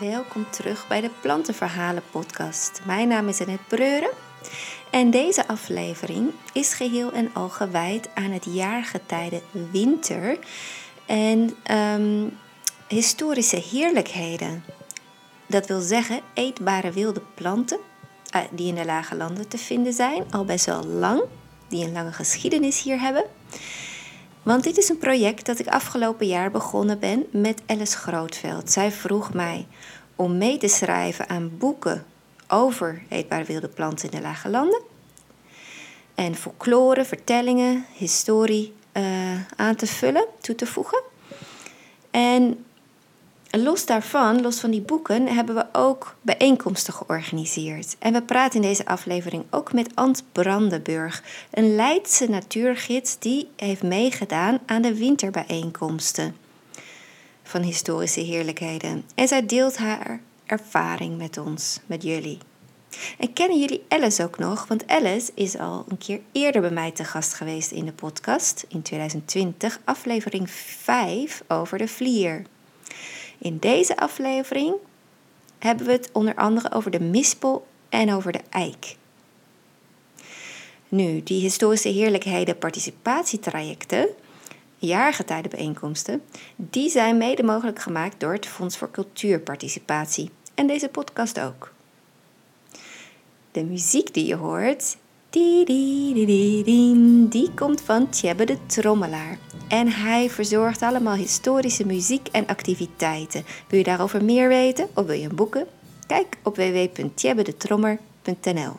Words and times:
welkom 0.00 0.50
terug 0.50 0.88
bij 0.88 1.00
de 1.00 1.10
Plantenverhalen 1.20 2.02
podcast. 2.10 2.80
Mijn 2.84 3.08
naam 3.08 3.28
is 3.28 3.40
Annette 3.40 3.64
Breuren 3.68 4.10
en 4.90 5.10
deze 5.10 5.48
aflevering 5.48 6.30
is 6.52 6.74
geheel 6.74 7.12
en 7.12 7.30
al 7.34 7.48
gewijd 7.48 8.08
aan 8.14 8.30
het 8.30 8.44
jaargetijde 8.44 9.42
winter 9.70 10.38
en 11.06 11.56
ehm, 11.62 12.26
historische 12.88 13.62
heerlijkheden. 13.70 14.64
Dat 15.46 15.66
wil 15.66 15.80
zeggen 15.80 16.20
eetbare 16.34 16.90
wilde 16.90 17.22
planten 17.34 17.78
uh, 18.36 18.42
die 18.50 18.68
in 18.68 18.74
de 18.74 18.84
lage 18.84 19.16
landen 19.16 19.48
te 19.48 19.58
vinden 19.58 19.92
zijn, 19.92 20.24
al 20.30 20.44
best 20.44 20.66
wel 20.66 20.84
lang, 20.84 21.22
die 21.68 21.84
een 21.84 21.92
lange 21.92 22.12
geschiedenis 22.12 22.82
hier 22.82 23.00
hebben. 23.00 23.24
Want 24.48 24.64
dit 24.64 24.78
is 24.78 24.88
een 24.88 24.98
project 24.98 25.46
dat 25.46 25.58
ik 25.58 25.66
afgelopen 25.66 26.26
jaar 26.26 26.50
begonnen 26.50 26.98
ben 26.98 27.26
met 27.30 27.62
Alice 27.66 27.96
Grootveld. 27.96 28.70
Zij 28.70 28.92
vroeg 28.92 29.34
mij 29.34 29.66
om 30.16 30.38
mee 30.38 30.58
te 30.58 30.68
schrijven 30.68 31.28
aan 31.28 31.58
boeken 31.58 32.06
over 32.46 33.02
eetbare 33.08 33.44
wilde 33.44 33.68
planten 33.68 34.10
in 34.10 34.16
de 34.16 34.22
lage 34.22 34.48
landen. 34.48 34.80
En 36.14 36.34
folklore, 36.34 37.04
vertellingen, 37.04 37.86
historie 37.94 38.74
uh, 38.92 39.04
aan 39.56 39.74
te 39.74 39.86
vullen, 39.86 40.26
toe 40.40 40.54
te 40.54 40.66
voegen. 40.66 41.02
En 42.10 42.64
los 43.50 43.86
daarvan, 43.86 44.40
los 44.40 44.60
van 44.60 44.70
die 44.70 44.80
boeken, 44.80 45.26
hebben 45.26 45.54
we 45.54 45.66
ook 45.72 46.16
bijeenkomsten 46.22 46.92
georganiseerd. 46.92 47.96
En 47.98 48.12
we 48.12 48.22
praten 48.22 48.62
in 48.62 48.68
deze 48.68 48.86
aflevering 48.86 49.44
ook 49.50 49.72
met 49.72 49.90
Ant 49.94 50.24
Brandenburg, 50.32 51.22
een 51.50 51.74
Leidse 51.74 52.28
natuurgids 52.28 53.18
die 53.18 53.48
heeft 53.56 53.82
meegedaan 53.82 54.58
aan 54.66 54.82
de 54.82 54.94
winterbijeenkomsten 54.94 56.36
van 57.42 57.62
historische 57.62 58.20
heerlijkheden. 58.20 59.04
En 59.14 59.28
zij 59.28 59.46
deelt 59.46 59.76
haar 59.76 60.20
ervaring 60.46 61.18
met 61.18 61.38
ons, 61.38 61.80
met 61.86 62.02
jullie. 62.02 62.38
En 63.18 63.32
kennen 63.32 63.58
jullie 63.58 63.84
Alice 63.88 64.22
ook 64.24 64.38
nog? 64.38 64.66
Want 64.66 64.86
Alice 64.86 65.32
is 65.34 65.58
al 65.58 65.84
een 65.88 65.98
keer 65.98 66.20
eerder 66.32 66.60
bij 66.60 66.70
mij 66.70 66.90
te 66.90 67.04
gast 67.04 67.34
geweest 67.34 67.70
in 67.70 67.84
de 67.84 67.92
podcast 67.92 68.64
in 68.68 68.82
2020, 68.82 69.80
aflevering 69.84 70.50
5 70.50 71.42
over 71.48 71.78
de 71.78 71.88
vlier. 71.88 72.42
In 73.38 73.58
deze 73.58 73.96
aflevering 73.96 74.74
hebben 75.58 75.86
we 75.86 75.92
het 75.92 76.10
onder 76.12 76.34
andere 76.34 76.72
over 76.72 76.90
de 76.90 77.00
mispel 77.00 77.66
en 77.88 78.12
over 78.12 78.32
de 78.32 78.40
eik. 78.50 78.96
Nu, 80.88 81.22
die 81.22 81.40
historische 81.40 81.88
heerlijkheden 81.88 82.58
participatietrajecten, 82.58 84.08
jaargetijdenbijeenkomsten, 84.76 86.22
die 86.56 86.90
zijn 86.90 87.16
mede 87.16 87.42
mogelijk 87.42 87.78
gemaakt 87.78 88.20
door 88.20 88.32
het 88.32 88.46
Fonds 88.46 88.76
voor 88.76 88.90
Cultuurparticipatie 88.90 90.30
en 90.54 90.66
deze 90.66 90.88
podcast 90.88 91.40
ook. 91.40 91.72
De 93.52 93.64
muziek 93.64 94.14
die 94.14 94.26
je 94.26 94.34
hoort, 94.34 94.96
die, 95.30 97.50
komt 97.54 97.80
van 97.80 98.10
Tjebbe 98.10 98.44
de 98.44 98.66
Trommelaar. 98.66 99.38
En 99.68 99.88
hij 99.88 100.30
verzorgt 100.30 100.82
allemaal 100.82 101.14
historische 101.14 101.86
muziek 101.86 102.28
en 102.28 102.46
activiteiten. 102.46 103.44
Wil 103.68 103.78
je 103.78 103.84
daarover 103.84 104.24
meer 104.24 104.48
weten 104.48 104.88
of 104.94 105.06
wil 105.06 105.16
je 105.16 105.28
een 105.28 105.36
boeken? 105.36 105.66
Kijk 106.06 106.36
op 106.42 106.56
www.tjebbedetrommer.nl 106.56 108.72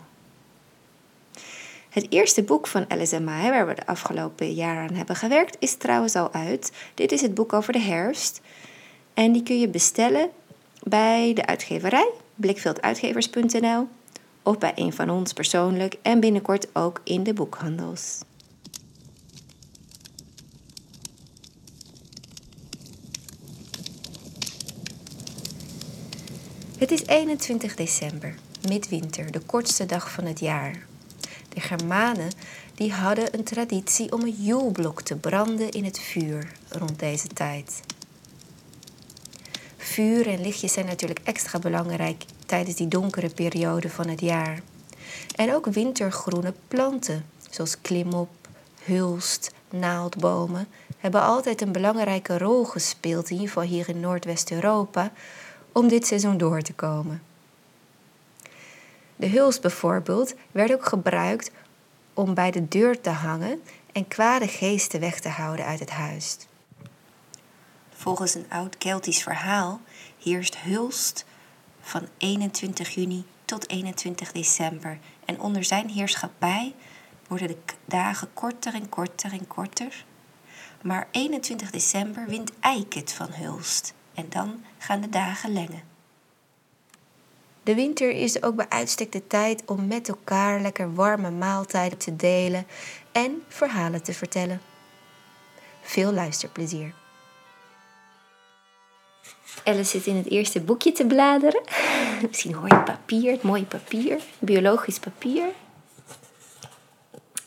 Het 1.89 2.05
eerste 2.09 2.43
boek 2.43 2.67
van 2.67 2.85
LSMA, 2.87 3.49
waar 3.49 3.67
we 3.67 3.75
de 3.75 3.85
afgelopen 3.85 4.53
jaren 4.53 4.89
aan 4.89 4.95
hebben 4.95 5.15
gewerkt, 5.15 5.57
is 5.59 5.75
trouwens 5.75 6.15
al 6.15 6.33
uit. 6.33 6.71
Dit 6.93 7.11
is 7.11 7.21
het 7.21 7.33
boek 7.33 7.53
over 7.53 7.73
de 7.73 7.79
herfst. 7.79 8.41
En 9.13 9.31
die 9.31 9.43
kun 9.43 9.59
je 9.59 9.67
bestellen 9.67 10.29
bij 10.83 11.33
de 11.33 11.45
uitgeverij, 11.45 12.09
blikvelduitgevers.nl 12.35 13.87
of 14.43 14.57
bij 14.57 14.71
een 14.75 14.93
van 14.93 15.09
ons 15.09 15.33
persoonlijk 15.33 15.97
en 16.01 16.19
binnenkort 16.19 16.75
ook 16.75 17.01
in 17.03 17.23
de 17.23 17.33
boekhandels. 17.33 18.17
Het 26.77 26.91
is 26.91 27.05
21 27.05 27.75
december, 27.75 28.35
midwinter, 28.67 29.31
de 29.31 29.39
kortste 29.39 29.85
dag 29.85 30.11
van 30.11 30.25
het 30.25 30.39
jaar. 30.39 30.85
De 31.49 31.59
Germanen 31.59 32.31
die 32.75 32.93
hadden 32.93 33.37
een 33.37 33.43
traditie 33.43 34.11
om 34.11 34.21
een 34.21 34.35
joelblok 34.43 35.01
te 35.01 35.15
branden 35.15 35.71
in 35.71 35.83
het 35.83 35.99
vuur 35.99 36.51
rond 36.69 36.99
deze 36.99 37.27
tijd. 37.27 37.81
Vuur 39.77 40.27
en 40.27 40.41
lichtjes 40.41 40.73
zijn 40.73 40.85
natuurlijk 40.85 41.19
extra 41.23 41.59
belangrijk 41.59 42.23
tijdens 42.49 42.75
die 42.75 42.87
donkere 42.87 43.29
periode 43.29 43.89
van 43.89 44.07
het 44.07 44.21
jaar. 44.21 44.59
En 45.35 45.53
ook 45.53 45.65
wintergroene 45.65 46.53
planten, 46.67 47.25
zoals 47.49 47.81
klimop, 47.81 48.29
hulst, 48.83 49.51
naaldbomen, 49.69 50.67
hebben 50.97 51.21
altijd 51.21 51.61
een 51.61 51.71
belangrijke 51.71 52.37
rol 52.37 52.63
gespeeld, 52.63 53.29
in 53.29 53.35
ieder 53.35 53.47
geval 53.47 53.63
hier 53.63 53.89
in 53.89 53.99
Noordwest-Europa, 53.99 55.11
om 55.71 55.87
dit 55.87 56.07
seizoen 56.07 56.37
door 56.37 56.61
te 56.61 56.73
komen. 56.73 57.21
De 59.15 59.27
hulst 59.27 59.61
bijvoorbeeld 59.61 60.33
werd 60.51 60.73
ook 60.73 60.85
gebruikt 60.85 61.51
om 62.13 62.33
bij 62.33 62.51
de 62.51 62.67
deur 62.67 63.01
te 63.01 63.09
hangen 63.09 63.61
en 63.91 64.07
kwade 64.07 64.47
geesten 64.47 64.99
weg 64.99 65.19
te 65.19 65.29
houden 65.29 65.65
uit 65.65 65.79
het 65.79 65.89
huis. 65.89 66.37
Volgens 67.93 68.35
een 68.35 68.45
oud 68.49 68.77
Keltisch 68.77 69.23
verhaal 69.23 69.81
heerst 70.23 70.57
hulst 70.57 71.25
van 71.89 72.07
21 72.17 72.89
juni 72.89 73.25
tot 73.45 73.69
21 73.69 74.31
december. 74.31 74.99
En 75.25 75.39
onder 75.39 75.63
zijn 75.63 75.89
heerschappij 75.89 76.75
worden 77.27 77.47
de 77.47 77.57
dagen 77.85 78.33
korter 78.33 78.73
en 78.73 78.89
korter 78.89 79.31
en 79.31 79.47
korter. 79.47 80.05
Maar 80.81 81.07
21 81.11 81.71
december 81.71 82.25
wint 82.27 82.51
Eiket 82.59 83.13
van 83.13 83.31
Hulst 83.31 83.93
en 84.13 84.25
dan 84.29 84.63
gaan 84.77 85.01
de 85.01 85.09
dagen 85.09 85.53
lengen. 85.53 85.81
De 87.63 87.75
winter 87.75 88.11
is 88.11 88.43
ook 88.43 88.55
bij 88.55 88.69
uitstek 88.69 89.11
de 89.11 89.27
tijd 89.27 89.63
om 89.65 89.87
met 89.87 90.09
elkaar 90.09 90.61
lekker 90.61 90.93
warme 90.93 91.31
maaltijden 91.31 91.97
te 91.97 92.15
delen 92.15 92.67
en 93.11 93.43
verhalen 93.47 94.03
te 94.03 94.13
vertellen. 94.13 94.61
Veel 95.81 96.13
luisterplezier. 96.13 96.93
Alice 99.69 99.89
zit 99.89 100.05
in 100.05 100.15
het 100.15 100.29
eerste 100.29 100.61
boekje 100.61 100.91
te 100.91 101.05
bladeren. 101.05 101.61
Misschien 102.27 102.53
hoor 102.53 102.67
je 102.67 102.83
papier, 102.83 103.31
het 103.31 103.41
mooie 103.41 103.65
papier, 103.65 104.21
biologisch 104.39 104.99
papier. 104.99 105.45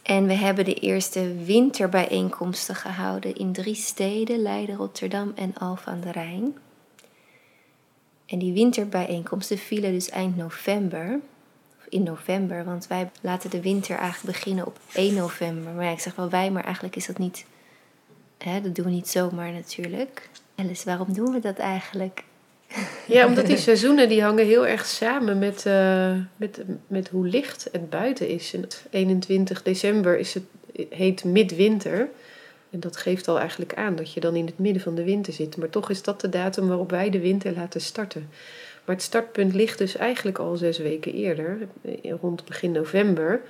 En 0.02 0.26
we 0.26 0.34
hebben 0.34 0.64
de 0.64 0.74
eerste 0.74 1.44
winterbijeenkomsten 1.44 2.74
gehouden 2.74 3.34
in 3.34 3.52
drie 3.52 3.74
steden: 3.74 4.42
Leiden, 4.42 4.76
Rotterdam 4.76 5.32
en 5.34 5.54
Alphen 5.54 5.92
aan 5.92 6.00
de 6.00 6.12
Rijn. 6.12 6.56
En 8.26 8.38
die 8.38 8.52
winterbijeenkomsten 8.52 9.58
vielen 9.58 9.92
dus 9.92 10.08
eind 10.08 10.36
november. 10.36 11.20
Of 11.78 11.86
in 11.88 12.02
november, 12.02 12.64
want 12.64 12.86
wij 12.86 13.10
laten 13.20 13.50
de 13.50 13.60
winter 13.60 13.96
eigenlijk 13.96 14.36
beginnen 14.38 14.66
op 14.66 14.78
1 14.92 15.14
november. 15.14 15.72
Maar 15.72 15.84
ja, 15.84 15.90
ik 15.90 16.00
zeg 16.00 16.14
wel 16.14 16.30
wij, 16.30 16.50
maar 16.50 16.64
eigenlijk 16.64 16.96
is 16.96 17.06
dat 17.06 17.18
niet. 17.18 17.46
Hè, 18.38 18.60
dat 18.60 18.74
doen 18.74 18.84
we 18.84 18.90
niet 18.90 19.08
zomaar 19.08 19.52
natuurlijk. 19.52 20.30
Alice, 20.54 20.84
waarom 20.84 21.12
doen 21.12 21.32
we 21.32 21.40
dat 21.40 21.58
eigenlijk? 21.58 22.24
Ja, 23.06 23.26
omdat 23.26 23.46
die 23.46 23.56
seizoenen 23.56 24.08
die 24.08 24.22
hangen 24.22 24.46
heel 24.46 24.66
erg 24.66 24.86
samen 24.86 25.38
met, 25.38 25.64
uh, 25.66 26.16
met, 26.36 26.62
met 26.86 27.08
hoe 27.08 27.26
licht 27.26 27.68
het 27.72 27.90
buiten 27.90 28.28
is. 28.28 28.54
En 28.54 28.66
21 28.90 29.62
december 29.62 30.18
is 30.18 30.34
het, 30.34 30.44
heet 30.88 31.24
midwinter. 31.24 32.08
En 32.70 32.80
dat 32.80 32.96
geeft 32.96 33.28
al 33.28 33.38
eigenlijk 33.38 33.74
aan 33.74 33.96
dat 33.96 34.12
je 34.12 34.20
dan 34.20 34.36
in 34.36 34.46
het 34.46 34.58
midden 34.58 34.82
van 34.82 34.94
de 34.94 35.04
winter 35.04 35.32
zit. 35.32 35.56
Maar 35.56 35.70
toch 35.70 35.90
is 35.90 36.02
dat 36.02 36.20
de 36.20 36.28
datum 36.28 36.68
waarop 36.68 36.90
wij 36.90 37.10
de 37.10 37.20
winter 37.20 37.52
laten 37.54 37.80
starten. 37.80 38.28
Maar 38.84 38.94
het 38.94 39.04
startpunt 39.04 39.54
ligt 39.54 39.78
dus 39.78 39.96
eigenlijk 39.96 40.38
al 40.38 40.56
zes 40.56 40.78
weken 40.78 41.12
eerder, 41.12 41.58
rond 42.20 42.44
begin 42.44 42.72
november. 42.72 43.40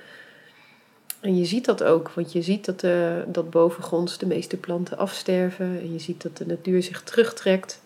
En 1.23 1.37
je 1.37 1.45
ziet 1.45 1.65
dat 1.65 1.83
ook, 1.83 2.09
want 2.09 2.31
je 2.31 2.41
ziet 2.41 2.65
dat, 2.65 2.83
uh, 2.83 3.13
dat 3.27 3.49
bovengronds 3.49 4.17
de 4.17 4.25
meeste 4.25 4.57
planten 4.57 4.97
afsterven. 4.97 5.65
En 5.65 5.93
je 5.93 5.99
ziet 5.99 6.21
dat 6.21 6.37
de 6.37 6.45
natuur 6.45 6.83
zich 6.83 7.03
terugtrekt. 7.03 7.81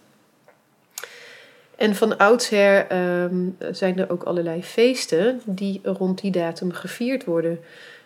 En 1.75 1.95
van 1.95 2.17
oudsher 2.17 2.91
um, 3.23 3.57
zijn 3.71 3.99
er 3.99 4.09
ook 4.09 4.23
allerlei 4.23 4.63
feesten 4.63 5.41
die 5.45 5.79
rond 5.83 6.21
die 6.21 6.31
datum 6.31 6.71
gevierd 6.71 7.25
worden. 7.25 7.59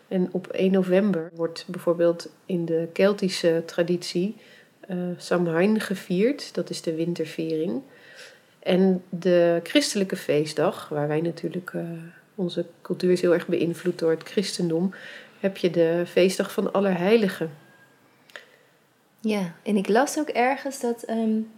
En 0.08 0.30
op 0.32 0.48
1 0.48 0.72
november 0.72 1.32
wordt 1.36 1.66
bijvoorbeeld 1.68 2.30
in 2.46 2.66
de 2.66 2.88
Keltische 2.94 3.64
traditie 3.66 4.36
uh, 4.90 4.98
Samhain 5.18 5.80
gevierd. 5.80 6.54
Dat 6.54 6.70
is 6.70 6.82
de 6.82 6.96
winterviering. 6.96 7.82
En 8.60 9.04
de 9.10 9.60
christelijke 9.64 10.16
feestdag, 10.16 10.90
waar 10.90 11.08
wij 11.08 11.22
natuurlijk... 11.22 11.72
Uh, 11.76 11.82
onze 12.36 12.66
cultuur 12.82 13.12
is 13.12 13.22
heel 13.22 13.34
erg 13.34 13.48
beïnvloed 13.48 14.00
door 14.00 14.12
het 14.12 14.24
christendom, 14.24 14.94
heb 15.40 15.58
je 15.58 15.70
de 15.70 16.04
feestdag 16.08 16.52
van 16.52 16.74
Allerheiligen. 16.74 17.52
Ja, 19.20 19.54
en 19.64 19.76
ik 19.76 19.88
las 19.88 20.20
ook 20.20 20.30
ergens 20.30 20.80
dat 20.80 21.10
um, 21.10 21.52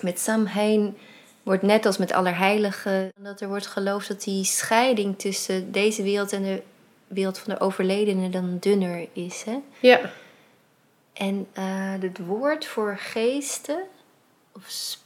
met 0.00 0.18
Samhain 0.18 0.96
wordt 1.42 1.62
net 1.62 1.86
als 1.86 1.98
met 1.98 2.12
Allerheiligen, 2.12 3.12
dat 3.20 3.40
er 3.40 3.48
wordt 3.48 3.66
geloofd 3.66 4.08
dat 4.08 4.22
die 4.22 4.44
scheiding 4.44 5.18
tussen 5.18 5.72
deze 5.72 6.02
wereld 6.02 6.32
en 6.32 6.42
de 6.42 6.62
wereld 7.06 7.38
van 7.38 7.54
de 7.54 7.60
overledenen 7.60 8.30
dan 8.30 8.56
dunner 8.60 9.08
is. 9.12 9.42
Hè? 9.42 9.58
Ja. 9.80 10.00
En 11.12 11.46
uh, 11.58 11.92
het 12.00 12.18
woord 12.18 12.66
voor 12.66 12.96
geesten, 12.98 13.82
of 14.52 14.64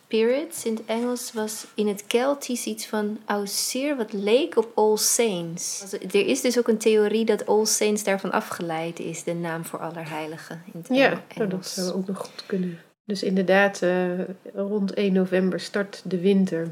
spirits 0.09 0.65
in 0.65 0.75
het 0.75 0.85
Engels, 0.87 1.33
was 1.33 1.67
in 1.75 1.89
het 1.89 2.07
Keltisch 2.07 2.65
iets 2.65 2.87
van 2.87 3.19
Ausir, 3.25 3.97
wat 3.97 4.13
leek 4.13 4.57
op 4.57 4.73
All 4.75 4.97
Saints. 4.97 5.93
Er 5.93 6.27
is 6.27 6.41
dus 6.41 6.59
ook 6.59 6.69
een 6.69 6.79
theorie 6.79 7.25
dat 7.25 7.47
All 7.47 7.65
Saints 7.65 8.05
daarvan 8.05 8.33
afgeleid 8.33 8.99
is, 8.99 9.25
de 9.25 9.35
naam 9.35 9.65
voor 9.65 9.79
Allerheiligen 9.79 10.63
in 10.73 10.81
het 10.81 10.97
ja, 10.97 11.23
Engels. 11.29 11.51
dat 11.51 11.67
zou 11.67 11.93
ook 11.93 12.07
nog 12.07 12.19
goed 12.19 12.47
kunnen. 12.47 12.79
Dus 13.05 13.23
inderdaad, 13.23 13.83
uh, 13.83 14.21
rond 14.55 14.95
1 14.95 15.13
november 15.13 15.61
start 15.61 16.03
de 16.05 16.21
winter. 16.21 16.71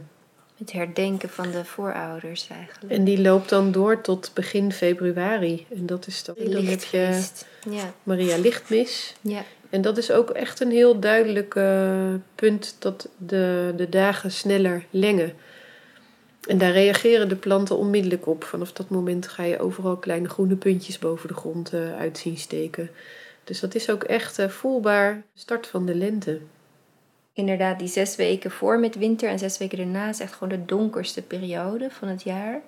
Het 0.57 0.73
herdenken 0.73 1.29
van 1.29 1.51
de 1.51 1.65
voorouders 1.65 2.49
eigenlijk. 2.49 2.93
En 2.93 3.05
die 3.05 3.21
loopt 3.21 3.49
dan 3.49 3.73
door 3.73 4.01
tot 4.01 4.31
begin 4.35 4.73
februari. 4.73 5.67
En 5.75 5.87
dat 5.87 6.07
is 6.07 6.25
dan, 6.25 6.35
dan 6.39 6.65
heb 6.65 6.83
je 6.83 7.25
ja. 7.71 7.93
Maria 8.03 8.37
Lichtmis. 8.37 9.15
Ja. 9.21 9.45
En 9.71 9.83
dat 9.83 9.99
is 9.99 10.11
ook 10.11 10.31
echt 10.31 10.61
een 10.61 10.71
heel 10.71 11.01
duidelijk 11.01 11.55
uh, 11.55 12.15
punt 12.35 12.77
dat 12.79 13.09
de, 13.17 13.73
de 13.77 13.89
dagen 13.89 14.31
sneller 14.31 14.85
lengen. 14.91 15.33
En 16.47 16.59
daar 16.59 16.73
reageren 16.73 17.29
de 17.29 17.37
planten 17.37 17.77
onmiddellijk 17.77 18.27
op. 18.27 18.45
Vanaf 18.45 18.73
dat 18.73 18.89
moment 18.89 19.29
ga 19.29 19.43
je 19.43 19.59
overal 19.59 19.97
kleine 19.97 20.29
groene 20.29 20.57
puntjes 20.57 20.99
boven 20.99 21.29
de 21.29 21.35
grond 21.35 21.73
uh, 21.73 21.97
uit 21.99 22.19
zien 22.19 22.37
steken. 22.37 22.91
Dus 23.45 23.61
dat 23.61 23.75
is 23.75 23.91
ook 23.91 24.05
echt 24.05 24.39
uh, 24.39 24.49
voelbaar 24.49 25.23
start 25.35 25.67
van 25.67 25.87
de 25.87 25.95
lente. 25.95 26.41
Inderdaad, 27.33 27.79
die 27.79 27.89
zes 27.89 28.17
weken 28.17 28.51
voor 28.51 28.79
met 28.81 28.97
winter 28.97 29.29
en 29.29 29.39
zes 29.39 29.59
weken 29.59 29.79
daarna 29.79 30.09
is 30.09 30.21
echt 30.21 30.33
gewoon 30.33 30.59
de 30.59 30.65
donkerste 30.65 31.23
periode 31.23 31.91
van 31.91 32.09
het 32.09 32.23
jaar. 32.23 32.63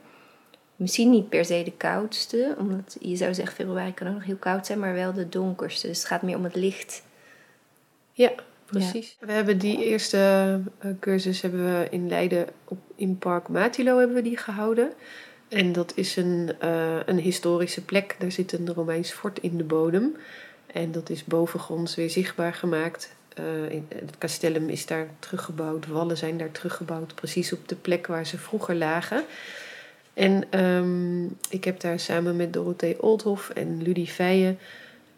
Misschien 0.79 1.11
niet 1.11 1.29
per 1.29 1.45
se 1.45 1.63
de 1.65 1.73
koudste, 1.77 2.55
omdat 2.59 2.97
je 3.01 3.17
zou 3.17 3.35
zeggen 3.35 3.55
februari 3.55 3.95
kan 3.95 4.09
ook 4.09 4.15
nog 4.15 4.25
heel 4.25 4.37
koud 4.37 4.67
zijn, 4.67 4.79
maar 4.79 4.95
wel 4.95 5.13
de 5.13 5.29
donkerste. 5.29 5.87
Dus 5.87 5.99
het 5.99 6.07
gaat 6.07 6.23
meer 6.23 6.37
om 6.37 6.45
het 6.45 6.55
licht. 6.55 7.03
Ja, 8.13 8.33
precies. 8.65 9.17
We 9.21 9.33
hebben 9.33 9.59
die 9.59 9.85
eerste 9.85 10.61
uh, 10.85 10.91
cursus 11.01 11.41
hebben 11.41 11.65
we 11.65 11.87
in 11.91 12.09
Leiden 12.09 12.47
op, 12.65 12.79
in 12.95 13.19
Park 13.19 13.49
Matilo 13.49 13.99
hebben 13.99 14.17
we 14.17 14.23
die 14.23 14.37
gehouden. 14.37 14.93
En 15.49 15.73
dat 15.73 15.93
is 15.95 16.17
een, 16.17 16.51
uh, 16.63 16.97
een 17.07 17.19
historische 17.19 17.85
plek. 17.85 18.17
Daar 18.19 18.33
zit 18.33 18.53
een 18.53 18.73
Romeins 18.75 19.11
fort 19.11 19.39
in 19.39 19.57
de 19.57 19.65
bodem. 19.65 20.17
En 20.67 20.93
dat 20.93 21.11
is 21.11 21.25
bovengronds 21.25 21.95
weer 21.95 22.11
zichtbaar 22.11 22.55
gemaakt. 22.55 23.17
Uh, 23.41 23.81
het 23.89 24.19
castellum 24.19 24.69
is 24.69 24.87
daar 24.87 25.07
teruggebouwd, 25.19 25.87
wallen 25.87 26.17
zijn 26.17 26.39
daar 26.39 26.51
teruggebouwd, 26.51 27.15
precies 27.15 27.53
op 27.53 27.69
de 27.69 27.75
plek 27.75 28.07
waar 28.07 28.27
ze 28.27 28.39
vroeger 28.39 28.75
lagen. 28.75 29.25
En 30.19 30.65
um, 30.65 31.37
ik 31.51 31.65
heb 31.65 31.81
daar 31.81 32.01
samen 32.01 32.37
met 32.37 32.53
Dorothee 32.53 33.03
Oldhoff 33.03 33.51
en 33.51 33.83
Ludie 33.83 34.07
Feijen 34.07 34.59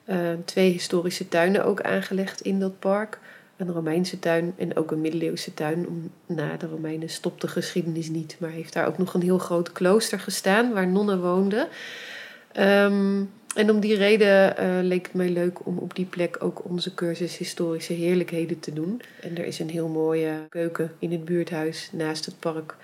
uh, 0.07 0.17
twee 0.45 0.71
historische 0.71 1.29
tuinen 1.29 1.65
ook 1.65 1.81
aangelegd 1.81 2.41
in 2.41 2.61
dat 2.61 2.79
park. 2.79 3.19
Een 3.57 3.73
Romeinse 3.73 4.19
tuin 4.19 4.55
en 4.57 4.77
ook 4.77 4.91
een 4.91 5.01
middeleeuwse 5.01 5.55
tuin. 5.55 6.11
Na 6.27 6.57
de 6.57 6.67
Romeinen 6.67 7.09
stopt 7.09 7.41
de 7.41 7.49
geschiedenis 7.49 8.09
niet, 8.09 8.37
maar 8.39 8.51
heeft 8.51 8.73
daar 8.73 8.87
ook 8.87 8.99
nog 8.99 9.15
een 9.15 9.23
heel 9.23 9.39
groot 9.39 9.73
klooster 9.73 10.21
gestaan 10.21 10.73
waar 10.73 10.89
nonnen 10.89 11.21
woonden. 11.21 11.69
Um, 12.59 13.31
en 13.55 13.71
om 13.71 13.81
die 13.81 13.97
reden 13.97 14.55
uh, 14.61 14.79
leek 14.83 15.07
het 15.07 15.15
mij 15.15 15.29
leuk 15.29 15.67
om 15.67 15.79
op 15.79 15.95
die 15.95 16.07
plek 16.07 16.37
ook 16.39 16.65
onze 16.65 16.95
cursus 16.95 17.37
historische 17.37 17.93
heerlijkheden 17.93 18.61
te 18.61 18.73
doen. 18.73 19.01
En 19.21 19.37
er 19.39 19.45
is 19.45 19.59
een 19.59 19.71
heel 19.71 19.89
mooie 19.89 20.33
keuken 20.49 20.93
in 20.99 21.13
het 21.13 21.25
buurthuis 21.25 21.89
naast 21.93 22.27
het 22.27 22.39
park 22.39 22.77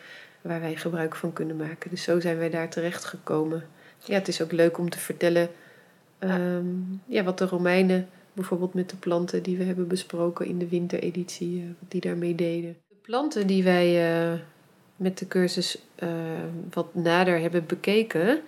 waar 0.46 0.60
wij 0.60 0.76
gebruik 0.76 1.14
van 1.16 1.32
kunnen 1.32 1.56
maken. 1.56 1.90
Dus 1.90 2.02
zo 2.02 2.20
zijn 2.20 2.38
wij 2.38 2.50
daar 2.50 2.68
terecht 2.68 3.04
gekomen. 3.04 3.66
Ja, 4.04 4.14
het 4.14 4.28
is 4.28 4.42
ook 4.42 4.52
leuk 4.52 4.78
om 4.78 4.90
te 4.90 4.98
vertellen 4.98 5.48
um, 6.20 7.02
ja, 7.06 7.22
wat 7.22 7.38
de 7.38 7.46
Romeinen 7.46 8.08
bijvoorbeeld 8.32 8.74
met 8.74 8.90
de 8.90 8.96
planten 8.96 9.42
die 9.42 9.56
we 9.56 9.64
hebben 9.64 9.88
besproken 9.88 10.46
in 10.46 10.58
de 10.58 10.68
wintereditie, 10.68 11.60
uh, 11.60 11.64
wat 11.80 11.90
die 11.90 12.00
daarmee 12.00 12.34
deden. 12.34 12.76
De 12.88 12.94
planten 13.02 13.46
die 13.46 13.64
wij 13.64 14.22
uh, 14.32 14.38
met 14.96 15.18
de 15.18 15.28
cursus 15.28 15.78
uh, 15.98 16.10
wat 16.72 16.94
nader 16.94 17.40
hebben 17.40 17.66
bekeken, 17.66 18.40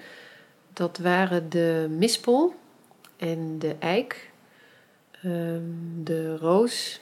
dat 0.73 0.99
waren 0.99 1.49
de 1.49 1.87
mispel 1.99 2.55
en 3.17 3.59
de 3.59 3.75
eik, 3.79 4.31
um, 5.25 6.01
de 6.05 6.37
roos. 6.37 7.01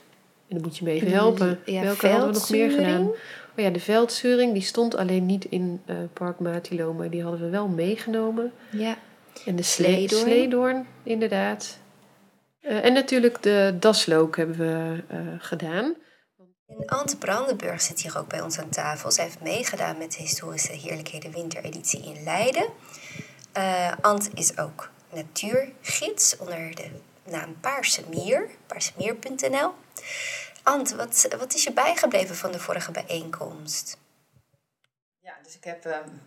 En 0.48 0.54
dan 0.54 0.64
moet 0.64 0.76
je 0.76 0.84
me 0.84 0.90
even 0.90 1.10
helpen. 1.10 1.58
Ja, 1.64 1.82
Welke 1.82 2.06
hadden 2.06 2.28
we 2.28 2.34
nog 2.34 2.50
meer 2.50 2.70
gedaan? 2.70 3.10
Ja, 3.56 3.70
de 3.70 3.80
veldzeuring 3.80 4.52
die 4.52 4.62
stond 4.62 4.96
alleen 4.96 5.26
niet 5.26 5.44
in 5.44 5.82
uh, 5.86 5.96
Park 6.12 6.38
Matilo, 6.38 6.92
maar 6.92 7.10
die 7.10 7.22
hadden 7.22 7.40
we 7.40 7.48
wel 7.48 7.68
meegenomen. 7.68 8.52
Ja. 8.70 8.98
En 9.44 9.56
de 9.56 9.62
sleedoorn, 9.62 10.22
sleedoorn 10.22 10.86
inderdaad. 11.02 11.78
Uh, 12.60 12.84
en 12.84 12.92
natuurlijk 12.92 13.42
de 13.42 13.76
daslook 13.80 14.36
hebben 14.36 14.56
we 14.56 15.02
uh, 15.12 15.18
gedaan. 15.38 15.94
En 16.66 16.86
Ante 16.86 17.16
Brandenburg 17.16 17.80
zit 17.80 18.00
hier 18.00 18.18
ook 18.18 18.28
bij 18.28 18.40
ons 18.40 18.58
aan 18.58 18.68
tafel. 18.68 19.10
Zij 19.10 19.24
heeft 19.24 19.40
meegedaan 19.40 19.98
met 19.98 20.12
de 20.12 20.22
Historische 20.22 20.72
Heerlijkheden 20.72 21.32
Wintereditie 21.32 22.04
in 22.04 22.24
Leiden. 22.24 22.66
Uh, 23.56 23.92
Ant 24.00 24.30
is 24.34 24.58
ook 24.58 24.90
natuurgids 25.12 26.36
onder 26.36 26.74
de 26.74 26.88
naam 27.30 27.56
Paarse 27.60 28.02
Mier, 28.10 28.48
paarsemier.nl. 28.66 29.70
Ant, 30.66 30.90
wat, 30.90 31.28
wat 31.38 31.54
is 31.54 31.64
je 31.64 31.72
bijgebleven 31.72 32.36
van 32.36 32.52
de 32.52 32.58
vorige 32.58 32.90
bijeenkomst? 32.90 33.96
Ja, 35.20 35.32
dus 35.42 35.56
ik 35.56 35.64
heb 35.64 35.84
um, 35.84 36.20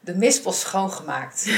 de 0.00 0.14
mispels 0.14 0.60
schoongemaakt. 0.60 1.50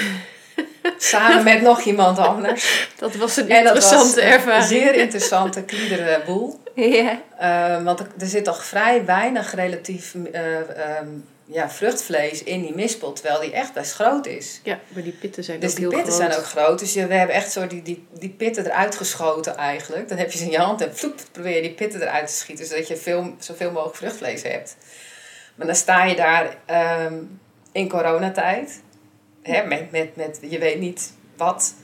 Samen 0.99 1.45
met 1.45 1.63
nog 1.63 1.81
iemand 1.81 2.19
anders. 2.19 2.89
Dat 2.97 3.15
was 3.15 3.37
een 3.37 3.49
interessante 3.49 4.21
ervaring. 4.21 4.63
Een 4.63 4.69
zeer 4.69 4.95
interessante, 4.95 5.63
kliedere 5.63 6.23
boel. 6.27 6.61
Ja. 6.75 7.21
Uh, 7.41 7.85
want 7.85 8.01
er 8.01 8.27
zit 8.27 8.45
toch 8.45 8.65
vrij 8.65 9.05
weinig 9.05 9.55
relatief 9.55 10.15
uh, 10.15 10.59
um, 11.01 11.29
ja, 11.53 11.71
vruchtvlees 11.71 12.43
in 12.43 12.63
die 12.63 12.75
mispel, 12.75 13.13
terwijl 13.13 13.41
die 13.41 13.53
echt 13.53 13.73
best 13.73 13.93
groot 13.93 14.27
is. 14.27 14.61
Ja, 14.63 14.81
maar 14.89 15.03
die 15.03 15.13
pitten 15.13 15.45
zijn 15.45 15.61
dus 15.61 15.71
ook 15.71 15.79
heel 15.79 15.91
groot. 15.91 16.05
Dus 16.05 16.15
die 16.15 16.19
pitten 16.21 16.37
zijn 16.37 16.45
ook 16.45 16.51
groot. 16.51 16.79
Dus 16.79 16.93
je, 16.93 17.07
we 17.07 17.15
hebben 17.15 17.37
echt 17.37 17.53
zo 17.53 17.67
die, 17.67 17.83
die, 17.83 18.07
die 18.19 18.29
pitten 18.29 18.67
eruit 18.67 18.95
geschoten 18.97 19.57
eigenlijk. 19.57 20.09
Dan 20.09 20.19
heb 20.19 20.31
je 20.31 20.39
ze 20.39 20.45
in 20.45 20.51
je 20.51 20.59
hand 20.59 20.81
en 20.81 20.97
vloep, 20.97 21.21
probeer 21.33 21.55
je 21.55 21.63
die 21.63 21.75
pitten 21.75 22.03
eruit 22.03 22.27
te 22.27 22.33
schieten, 22.33 22.67
zodat 22.67 22.89
je 22.89 22.97
veel, 22.97 23.35
zoveel 23.39 23.71
mogelijk 23.71 23.97
vruchtvlees 23.97 24.43
hebt. 24.43 24.77
Maar 25.55 25.67
dan 25.67 25.77
sta 25.77 26.05
je 26.05 26.17
daar 26.17 26.57
um, 27.07 27.41
in 27.73 27.89
coronatijd, 27.89 28.81
hè, 29.43 29.67
met, 29.67 29.91
met, 29.91 30.17
met 30.17 30.39
je 30.41 30.59
weet 30.59 30.79
niet 30.79 31.13
wat, 31.37 31.75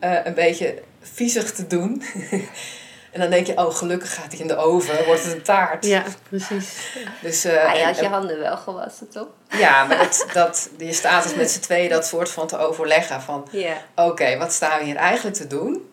uh, 0.00 0.18
een 0.24 0.34
beetje 0.34 0.82
viezig 1.00 1.52
te 1.52 1.66
doen. 1.66 2.02
En 3.10 3.20
dan 3.20 3.30
denk 3.30 3.46
je, 3.46 3.56
oh 3.56 3.74
gelukkig 3.74 4.14
gaat 4.14 4.32
hij 4.32 4.40
in 4.40 4.46
de 4.46 4.56
oven, 4.56 5.04
wordt 5.04 5.24
het 5.24 5.32
een 5.32 5.42
taart. 5.42 5.86
Ja, 5.86 6.04
precies. 6.28 6.94
Dus, 7.22 7.46
uh, 7.46 7.64
ah, 7.64 7.76
je 7.76 7.84
had 7.84 7.98
je 7.98 8.06
handen 8.06 8.38
wel 8.38 8.56
gewassen, 8.56 9.10
toch? 9.10 9.26
Ja, 9.48 9.84
maar 9.84 9.98
dat, 9.98 10.26
dat, 10.32 10.70
je 10.78 10.92
staat 10.92 11.22
dus 11.22 11.34
met 11.34 11.50
z'n 11.50 11.60
tweeën 11.60 11.88
dat 11.88 12.06
soort 12.06 12.30
van 12.30 12.46
te 12.46 12.58
overleggen 12.58 13.22
van... 13.22 13.48
Ja. 13.50 13.76
Oké, 13.94 14.08
okay, 14.08 14.38
wat 14.38 14.52
staan 14.52 14.78
we 14.78 14.84
hier 14.84 14.96
eigenlijk 14.96 15.36
te 15.36 15.46
doen? 15.46 15.92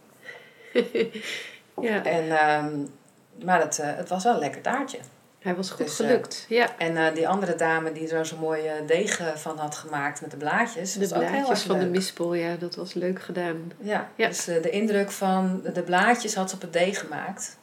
ja. 1.87 2.03
En, 2.03 2.53
um, 2.55 2.95
maar 3.43 3.61
het, 3.61 3.79
uh, 3.81 3.85
het 3.95 4.09
was 4.09 4.23
wel 4.23 4.33
een 4.33 4.39
lekker 4.39 4.61
taartje. 4.61 4.99
Hij 5.47 5.55
was 5.55 5.69
goed 5.69 5.85
dus, 5.85 5.95
gelukt, 5.95 6.45
uh, 6.49 6.57
ja. 6.57 6.77
En 6.77 6.95
uh, 6.95 7.13
die 7.13 7.27
andere 7.27 7.55
dame 7.55 7.91
die 7.91 8.09
er 8.09 8.25
zo'n 8.25 8.39
mooie 8.39 8.71
deeg 8.85 9.21
van 9.35 9.57
had 9.57 9.75
gemaakt 9.75 10.21
met 10.21 10.31
de 10.31 10.37
blaadjes. 10.37 10.93
De 10.93 11.07
blaadjes 11.07 11.61
van 11.61 11.75
leuk. 11.75 11.85
de 11.85 11.89
mispel, 11.89 12.33
ja, 12.33 12.55
dat 12.55 12.75
was 12.75 12.93
leuk 12.93 13.21
gedaan. 13.21 13.71
Ja, 13.79 14.09
ja. 14.15 14.27
dus 14.27 14.49
uh, 14.49 14.61
de 14.61 14.69
indruk 14.69 15.11
van 15.11 15.61
de 15.73 15.81
blaadjes 15.81 16.35
had 16.35 16.49
ze 16.49 16.55
op 16.55 16.61
het 16.61 16.73
deeg 16.73 16.99
gemaakt. 16.99 17.57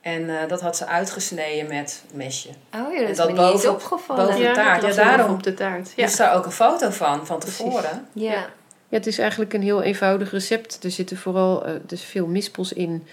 En 0.00 0.48
dat 0.48 0.60
had 0.60 0.76
ze 0.76 0.86
uitgesneden 0.86 1.68
met 1.68 2.04
mesje. 2.12 2.48
Oh 2.48 2.92
ja, 2.92 3.00
dat, 3.00 3.08
is 3.08 3.16
dat 3.16 3.34
boven, 3.34 3.70
opgevallen. 3.70 4.26
Boven 4.26 4.40
ja, 4.40 4.48
de 4.48 4.54
taart. 4.54 4.82
Ja, 4.82 5.04
daarom 5.04 5.34
op 5.34 5.42
de 5.42 5.54
taart. 5.54 5.92
Ja. 5.96 6.04
is 6.04 6.16
daar 6.16 6.34
ook 6.34 6.44
een 6.44 6.52
foto 6.52 6.90
van, 6.90 7.26
van 7.26 7.40
tevoren. 7.40 8.08
Ja. 8.12 8.32
ja. 8.32 8.48
Ja, 8.88 8.96
het 8.96 9.06
is 9.06 9.18
eigenlijk 9.18 9.52
een 9.52 9.62
heel 9.62 9.82
eenvoudig 9.82 10.30
recept. 10.30 10.84
Er 10.84 10.90
zitten 10.90 11.16
vooral 11.16 11.66
dus 11.86 12.02
veel 12.02 12.26
mispels 12.26 12.72
in 12.72 13.06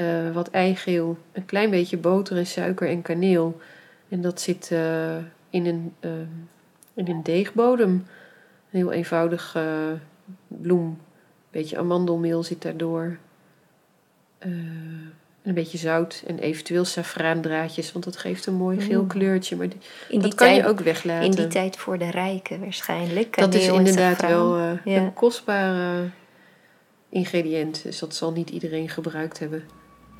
uh, 0.00 0.30
wat 0.32 0.50
eigeel, 0.50 1.18
een 1.32 1.44
klein 1.44 1.70
beetje 1.70 1.96
boter 1.96 2.36
en 2.36 2.46
suiker 2.46 2.88
en 2.88 3.02
kaneel. 3.02 3.60
En 4.08 4.20
dat 4.20 4.40
zit 4.40 4.70
uh, 4.72 5.16
in, 5.50 5.66
een, 5.66 5.94
uh, 6.00 6.10
in 6.94 7.08
een 7.08 7.22
deegbodem. 7.22 7.90
Een 7.90 8.78
heel 8.78 8.92
eenvoudig 8.92 9.58
bloem. 10.46 10.86
Een 10.86 10.98
beetje 11.50 11.78
amandelmeel 11.78 12.42
zit 12.42 12.62
daardoor. 12.62 13.18
een 15.42 15.54
beetje 15.54 15.78
zout 15.78 16.22
en 16.26 16.38
eventueel 16.38 16.84
safraandraadjes, 16.84 17.92
want 17.92 18.04
dat 18.04 18.16
geeft 18.16 18.46
een 18.46 18.54
mooi 18.54 18.80
geel 18.80 19.04
kleurtje. 19.04 19.56
Maar 19.56 19.68
die, 19.68 20.20
dat 20.20 20.34
kan 20.34 20.54
je 20.54 20.66
ook 20.66 20.80
weglaten. 20.80 21.24
In 21.24 21.30
die 21.30 21.46
tijd 21.46 21.76
voor 21.76 21.98
de 21.98 22.10
rijken 22.10 22.60
waarschijnlijk. 22.60 23.38
Dat 23.38 23.54
is 23.54 23.66
inderdaad 23.66 24.20
wel 24.20 24.58
ja. 24.58 24.80
een 24.84 25.12
kostbare 25.12 26.08
ingrediënt. 27.08 27.82
Dus 27.82 27.98
dat 27.98 28.14
zal 28.14 28.32
niet 28.32 28.50
iedereen 28.50 28.88
gebruikt 28.88 29.38
hebben. 29.38 29.64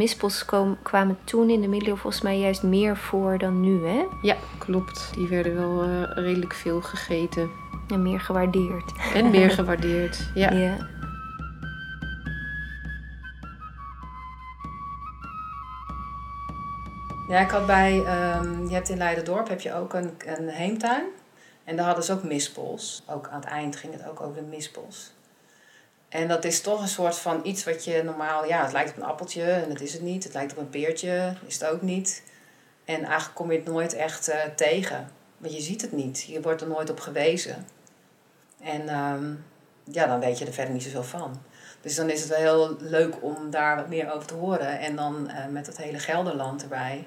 Mispels 0.00 0.44
kwamen 0.82 1.18
toen 1.24 1.50
in 1.50 1.60
de 1.60 1.68
middeleeuwen 1.68 2.00
volgens 2.00 2.22
mij 2.22 2.38
juist 2.38 2.62
meer 2.62 2.96
voor 2.96 3.38
dan 3.38 3.60
nu, 3.60 3.86
hè? 3.86 4.04
Ja, 4.22 4.36
klopt. 4.58 5.10
Die 5.14 5.28
werden 5.28 5.54
wel 5.54 5.82
eh, 5.82 6.24
redelijk 6.24 6.54
veel 6.54 6.80
gegeten. 6.80 7.50
En 7.88 8.02
meer 8.02 8.20
gewaardeerd. 8.20 8.92
En 9.14 9.30
meer 9.30 9.50
gewaardeerd. 9.60 10.30
Ja. 10.34 10.50
ja. 10.52 10.88
Ja, 17.28 17.40
ik 17.40 17.50
had 17.50 17.66
bij, 17.66 18.04
ehm, 18.04 18.66
je 18.66 18.74
hebt 18.74 18.88
in 18.88 18.98
Leiderdorp 18.98 19.48
heb 19.48 19.60
je 19.60 19.74
ook 19.74 19.94
een, 19.94 20.10
een 20.26 20.48
heemtuin. 20.48 21.04
En 21.64 21.76
daar 21.76 21.86
hadden 21.86 22.04
ze 22.04 22.12
ook 22.12 22.22
mispols. 22.22 23.02
Ook 23.06 23.28
aan 23.28 23.40
het 23.40 23.48
eind 23.48 23.76
ging 23.76 23.92
het 23.92 24.08
ook 24.08 24.20
over 24.20 24.34
de 24.42 24.48
mispols. 24.48 25.12
En 26.10 26.28
dat 26.28 26.44
is 26.44 26.60
toch 26.60 26.80
een 26.80 26.88
soort 26.88 27.18
van 27.18 27.40
iets 27.42 27.64
wat 27.64 27.84
je 27.84 28.02
normaal, 28.02 28.46
ja, 28.46 28.62
het 28.62 28.72
lijkt 28.72 28.90
op 28.90 28.96
een 28.96 29.02
appeltje 29.02 29.52
en 29.52 29.68
dat 29.68 29.80
is 29.80 29.92
het 29.92 30.02
niet. 30.02 30.24
Het 30.24 30.34
lijkt 30.34 30.52
op 30.52 30.58
een 30.58 30.68
peertje, 30.68 31.34
is 31.46 31.54
het 31.60 31.70
ook 31.70 31.82
niet. 31.82 32.22
En 32.84 33.04
eigenlijk 33.04 33.34
kom 33.34 33.50
je 33.50 33.58
het 33.58 33.66
nooit 33.66 33.94
echt 33.94 34.28
eh, 34.28 34.40
tegen. 34.56 35.10
Want 35.38 35.54
je 35.54 35.60
ziet 35.60 35.82
het 35.82 35.92
niet. 35.92 36.22
Je 36.22 36.40
wordt 36.40 36.60
er 36.60 36.68
nooit 36.68 36.90
op 36.90 37.00
gewezen. 37.00 37.66
En 38.60 38.88
ehm, 38.88 39.34
ja, 39.84 40.06
dan 40.06 40.20
weet 40.20 40.38
je 40.38 40.46
er 40.46 40.52
verder 40.52 40.74
niet 40.74 40.82
zoveel 40.82 41.02
van. 41.02 41.42
Dus 41.80 41.94
dan 41.94 42.10
is 42.10 42.20
het 42.20 42.28
wel 42.28 42.38
heel 42.38 42.76
leuk 42.80 43.22
om 43.22 43.50
daar 43.50 43.76
wat 43.76 43.88
meer 43.88 44.12
over 44.12 44.26
te 44.26 44.34
horen. 44.34 44.78
En 44.78 44.96
dan 44.96 45.28
eh, 45.28 45.46
met 45.46 45.66
het 45.66 45.76
hele 45.76 45.98
Gelderland 45.98 46.62
erbij. 46.62 47.06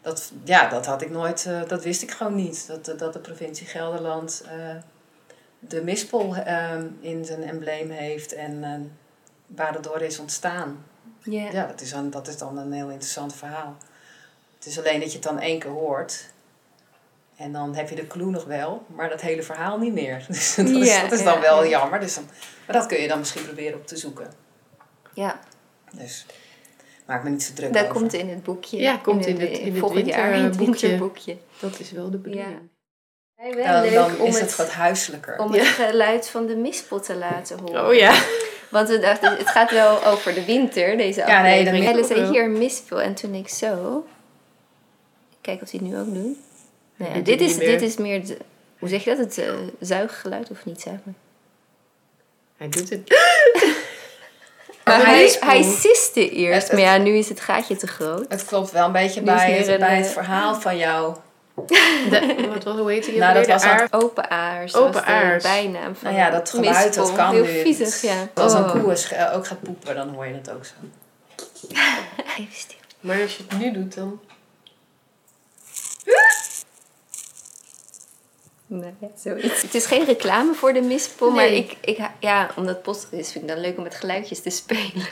Dat, 0.00 0.32
ja, 0.44 0.68
dat 0.68 0.86
had 0.86 1.02
ik 1.02 1.10
nooit, 1.10 1.46
eh, 1.46 1.68
dat 1.68 1.84
wist 1.84 2.02
ik 2.02 2.10
gewoon 2.10 2.34
niet. 2.34 2.66
Dat, 2.66 2.98
dat 2.98 3.12
de 3.12 3.18
provincie 3.18 3.66
Gelderland 3.66 4.44
de 5.58 5.82
mispel 5.82 6.34
ehm, 6.36 6.86
in 7.00 7.24
zijn 7.24 7.42
embleem 7.42 7.90
heeft 7.90 8.32
en 8.34 8.64
eh, 8.64 8.72
waar 9.46 9.74
het 9.74 9.84
door 9.84 10.00
is 10.00 10.18
ontstaan. 10.18 10.84
Ja. 11.22 11.50
Ja, 11.50 11.66
dat 11.66 11.80
is, 11.80 11.90
dan, 11.90 12.10
dat 12.10 12.28
is 12.28 12.36
dan 12.38 12.58
een 12.58 12.72
heel 12.72 12.88
interessant 12.90 13.34
verhaal. 13.34 13.76
Het 14.56 14.66
is 14.66 14.78
alleen 14.78 15.00
dat 15.00 15.08
je 15.08 15.18
het 15.18 15.26
dan 15.26 15.38
één 15.38 15.58
keer 15.58 15.70
hoort. 15.70 16.30
En 17.36 17.52
dan 17.52 17.74
heb 17.74 17.88
je 17.88 17.94
de 17.94 18.06
clue 18.06 18.30
nog 18.30 18.44
wel, 18.44 18.84
maar 18.86 19.08
dat 19.08 19.20
hele 19.20 19.42
verhaal 19.42 19.78
niet 19.78 19.92
meer. 19.92 20.24
Dus 20.28 20.54
dat, 20.54 20.68
is, 20.68 20.86
Ja, 20.88 21.02
dat 21.02 21.12
is 21.12 21.24
dan 21.24 21.40
wel 21.40 21.62
ja. 21.62 21.68
jammer. 21.68 22.00
Dus 22.00 22.14
dan, 22.14 22.24
maar 22.66 22.76
dat 22.76 22.86
kun 22.86 22.98
je 23.00 23.08
dan 23.08 23.18
misschien 23.18 23.44
proberen 23.44 23.78
op 23.78 23.86
te 23.86 23.96
zoeken. 23.96 24.32
ja. 25.14 25.38
Dus 25.92 26.26
maak 27.06 27.22
me 27.24 27.30
niet 27.30 27.42
zo 27.42 27.52
druk 27.54 27.72
Dat 27.72 27.82
over. 27.82 27.94
komt 27.94 28.12
in 28.12 28.28
het 28.28 28.42
boekje. 28.42 28.76
Ja, 28.78 28.96
komt 28.96 29.26
in 29.26 29.40
het- 29.40 29.58
in 29.58 29.70
het 29.70 29.78
volgend 29.78 30.06
jaar 30.06 30.32
in 30.32 30.44
het 30.44 30.56
winterboekje. 30.56 31.36
Dat 31.60 31.78
is 31.80 31.90
wel 31.90 32.10
de 32.10 32.18
bedoeling. 32.18 32.58
Wel 33.42 33.52
dan, 33.64 33.82
leuk 33.82 33.92
dan 33.92 34.18
om 34.20 34.26
is 34.26 34.34
het 34.34 34.42
het, 34.48 34.56
wat 34.56 34.70
huiselijker. 34.70 35.38
om 35.38 35.52
het 35.52 35.66
geluid 35.66 36.28
van 36.28 36.46
de 36.46 36.56
mispel 36.56 37.00
te 37.00 37.14
laten 37.16 37.58
horen. 37.58 37.86
Oh 37.86 37.94
ja. 37.94 38.22
Want 38.68 38.88
we 38.88 38.98
dachten, 38.98 39.36
het 39.36 39.48
gaat 39.48 39.70
wel 39.70 40.04
over 40.04 40.34
de 40.34 40.44
winter, 40.44 40.96
deze 40.96 41.20
Ja, 41.20 41.42
nee, 41.42 41.50
aflevering. 41.58 41.84
dat 41.84 41.94
Helle 41.94 42.06
zei 42.24 42.30
hier 42.30 42.44
een 42.44 42.58
mispel 42.58 43.00
en 43.00 43.14
toen 43.14 43.34
ik 43.34 43.48
zo... 43.48 44.06
Kijk 45.40 45.62
of 45.62 45.70
hij 45.70 45.80
het 45.82 45.90
nu 45.90 45.98
ook 45.98 46.14
doet. 46.14 46.36
Ja, 46.96 47.14
Doet 47.14 47.24
dit, 47.24 47.40
is, 47.40 47.56
dit 47.56 47.82
is 47.82 47.96
meer... 47.96 48.26
de- 48.26 48.38
hoe 48.78 48.88
zeg 48.88 49.04
je 49.04 49.10
dat? 49.10 49.18
Het 49.18 49.38
eh, 49.38 49.52
zuiggeluid 49.80 50.50
of 50.50 50.64
niet 50.64 50.80
zuigen? 50.80 51.16
Hij 52.56 52.68
doet 52.68 52.90
het. 52.90 53.00
Maar 54.84 55.06
hij, 55.06 55.36
hij 55.40 55.62
siste 55.62 56.30
eerst. 56.30 56.54
Het- 56.68 56.70
het- 56.70 56.72
maar 56.72 56.94
ja, 56.96 57.02
nu 57.02 57.10
is 57.16 57.28
het 57.28 57.40
gaatje 57.40 57.76
te 57.76 57.86
groot. 57.86 58.24
Het 58.28 58.44
klopt 58.44 58.70
wel 58.70 58.86
een 58.86 58.92
beetje 58.92 59.20
bij 59.22 59.64
bij 59.78 59.96
het 59.96 60.06
eh, 60.06 60.12
verhaal 60.12 60.54
van 60.60 60.76
jou. 60.76 61.16
De, 61.66 62.48
wat 62.54 62.64
was, 62.64 62.76
hoe 62.76 62.90
heet 62.90 63.04
die? 63.04 63.18
Nou, 63.18 63.34
dat 63.34 63.46
was 63.46 63.62
aard- 63.62 63.92
Open 63.92 64.30
aars. 64.30 64.74
Open 64.74 65.04
aars. 65.04 65.42
bijnaam 65.42 65.94
van 65.96 66.04
Nou 66.12 66.16
ja, 66.16 66.30
dat 66.30 66.50
geluid, 66.50 66.94
dat 66.94 67.12
kan 67.12 67.30
Heel 67.34 67.44
nu. 67.44 67.60
viezig, 67.60 68.00
ja. 68.02 68.28
Als 68.34 68.54
Oh. 68.54 68.58
een 68.74 68.80
koe 68.82 68.92
is, 68.92 69.12
ook 69.34 69.46
gaat 69.46 69.62
poepen, 69.62 69.94
dan 69.94 70.08
hoor 70.08 70.26
je 70.26 70.34
het 70.34 70.50
ook 70.50 70.64
zo. 70.64 70.72
Even 72.38 72.54
stil. 72.54 72.76
Maar 73.00 73.22
als 73.22 73.36
je 73.36 73.42
het 73.48 73.58
nu 73.58 73.72
doet, 73.72 73.94
dan. 73.94 74.20
Nee, 78.66 78.94
zoiets. 79.22 79.62
Het 79.62 79.74
is 79.74 79.86
geen 79.86 80.04
reclame 80.04 80.54
voor 80.54 80.72
de 80.72 80.80
mispel, 80.80 81.30
maar 81.30 81.46
ik, 81.46 81.76
ik, 81.80 81.98
ja, 82.20 82.50
omdat 82.56 82.86
het 82.86 83.06
is, 83.10 83.32
vind 83.32 83.44
ik 83.44 83.50
dan 83.50 83.60
leuk 83.60 83.76
om 83.76 83.82
met 83.82 83.94
geluidjes 83.94 84.40
te 84.42 84.50
spelen. 84.50 85.06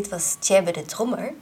Dit 0.00 0.08
was 0.08 0.36
Tjebbe 0.38 0.70
de 0.70 0.84
Trommer 0.84 1.34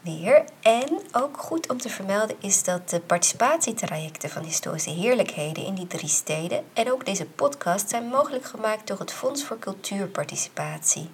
weer. 0.00 0.44
En 0.60 1.00
ook 1.12 1.36
goed 1.38 1.70
om 1.70 1.78
te 1.78 1.88
vermelden 1.88 2.36
is 2.40 2.64
dat 2.64 2.90
de 2.90 3.00
participatietrajecten 3.00 4.30
van 4.30 4.44
historische 4.44 4.90
heerlijkheden 4.90 5.64
in 5.64 5.74
die 5.74 5.86
drie 5.86 6.08
steden 6.08 6.64
en 6.72 6.92
ook 6.92 7.04
deze 7.04 7.26
podcast 7.26 7.88
zijn 7.88 8.04
mogelijk 8.04 8.44
gemaakt 8.44 8.86
door 8.86 8.98
het 8.98 9.12
Fonds 9.12 9.44
voor 9.44 9.58
Cultuurparticipatie. 9.58 11.10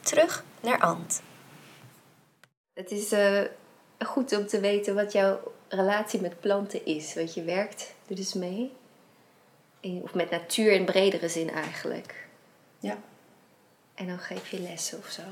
Terug 0.00 0.44
naar 0.60 0.80
Ant. 0.80 1.22
Het 2.74 2.90
is 2.90 3.12
eh, 3.12 3.42
goed 3.98 4.36
om 4.36 4.46
te 4.46 4.60
weten 4.60 4.94
wat 4.94 5.12
jouw 5.12 5.52
relatie 5.68 6.20
met 6.20 6.40
planten 6.40 6.84
is. 6.86 7.14
Want 7.14 7.34
je 7.34 7.42
werkt 7.42 7.94
er 8.08 8.16
dus 8.16 8.32
mee. 8.32 8.72
In- 9.80 10.02
Of 10.02 10.14
met 10.14 10.30
natuur 10.30 10.72
in 10.72 10.84
bredere 10.84 11.28
zin 11.28 11.50
eigenlijk. 11.50 12.26
Ja. 12.78 12.98
En 13.94 14.06
dan 14.06 14.18
geef 14.18 14.48
je 14.50 14.60
lessen 14.60 14.98
of 14.98 15.06
zo. 15.06 15.22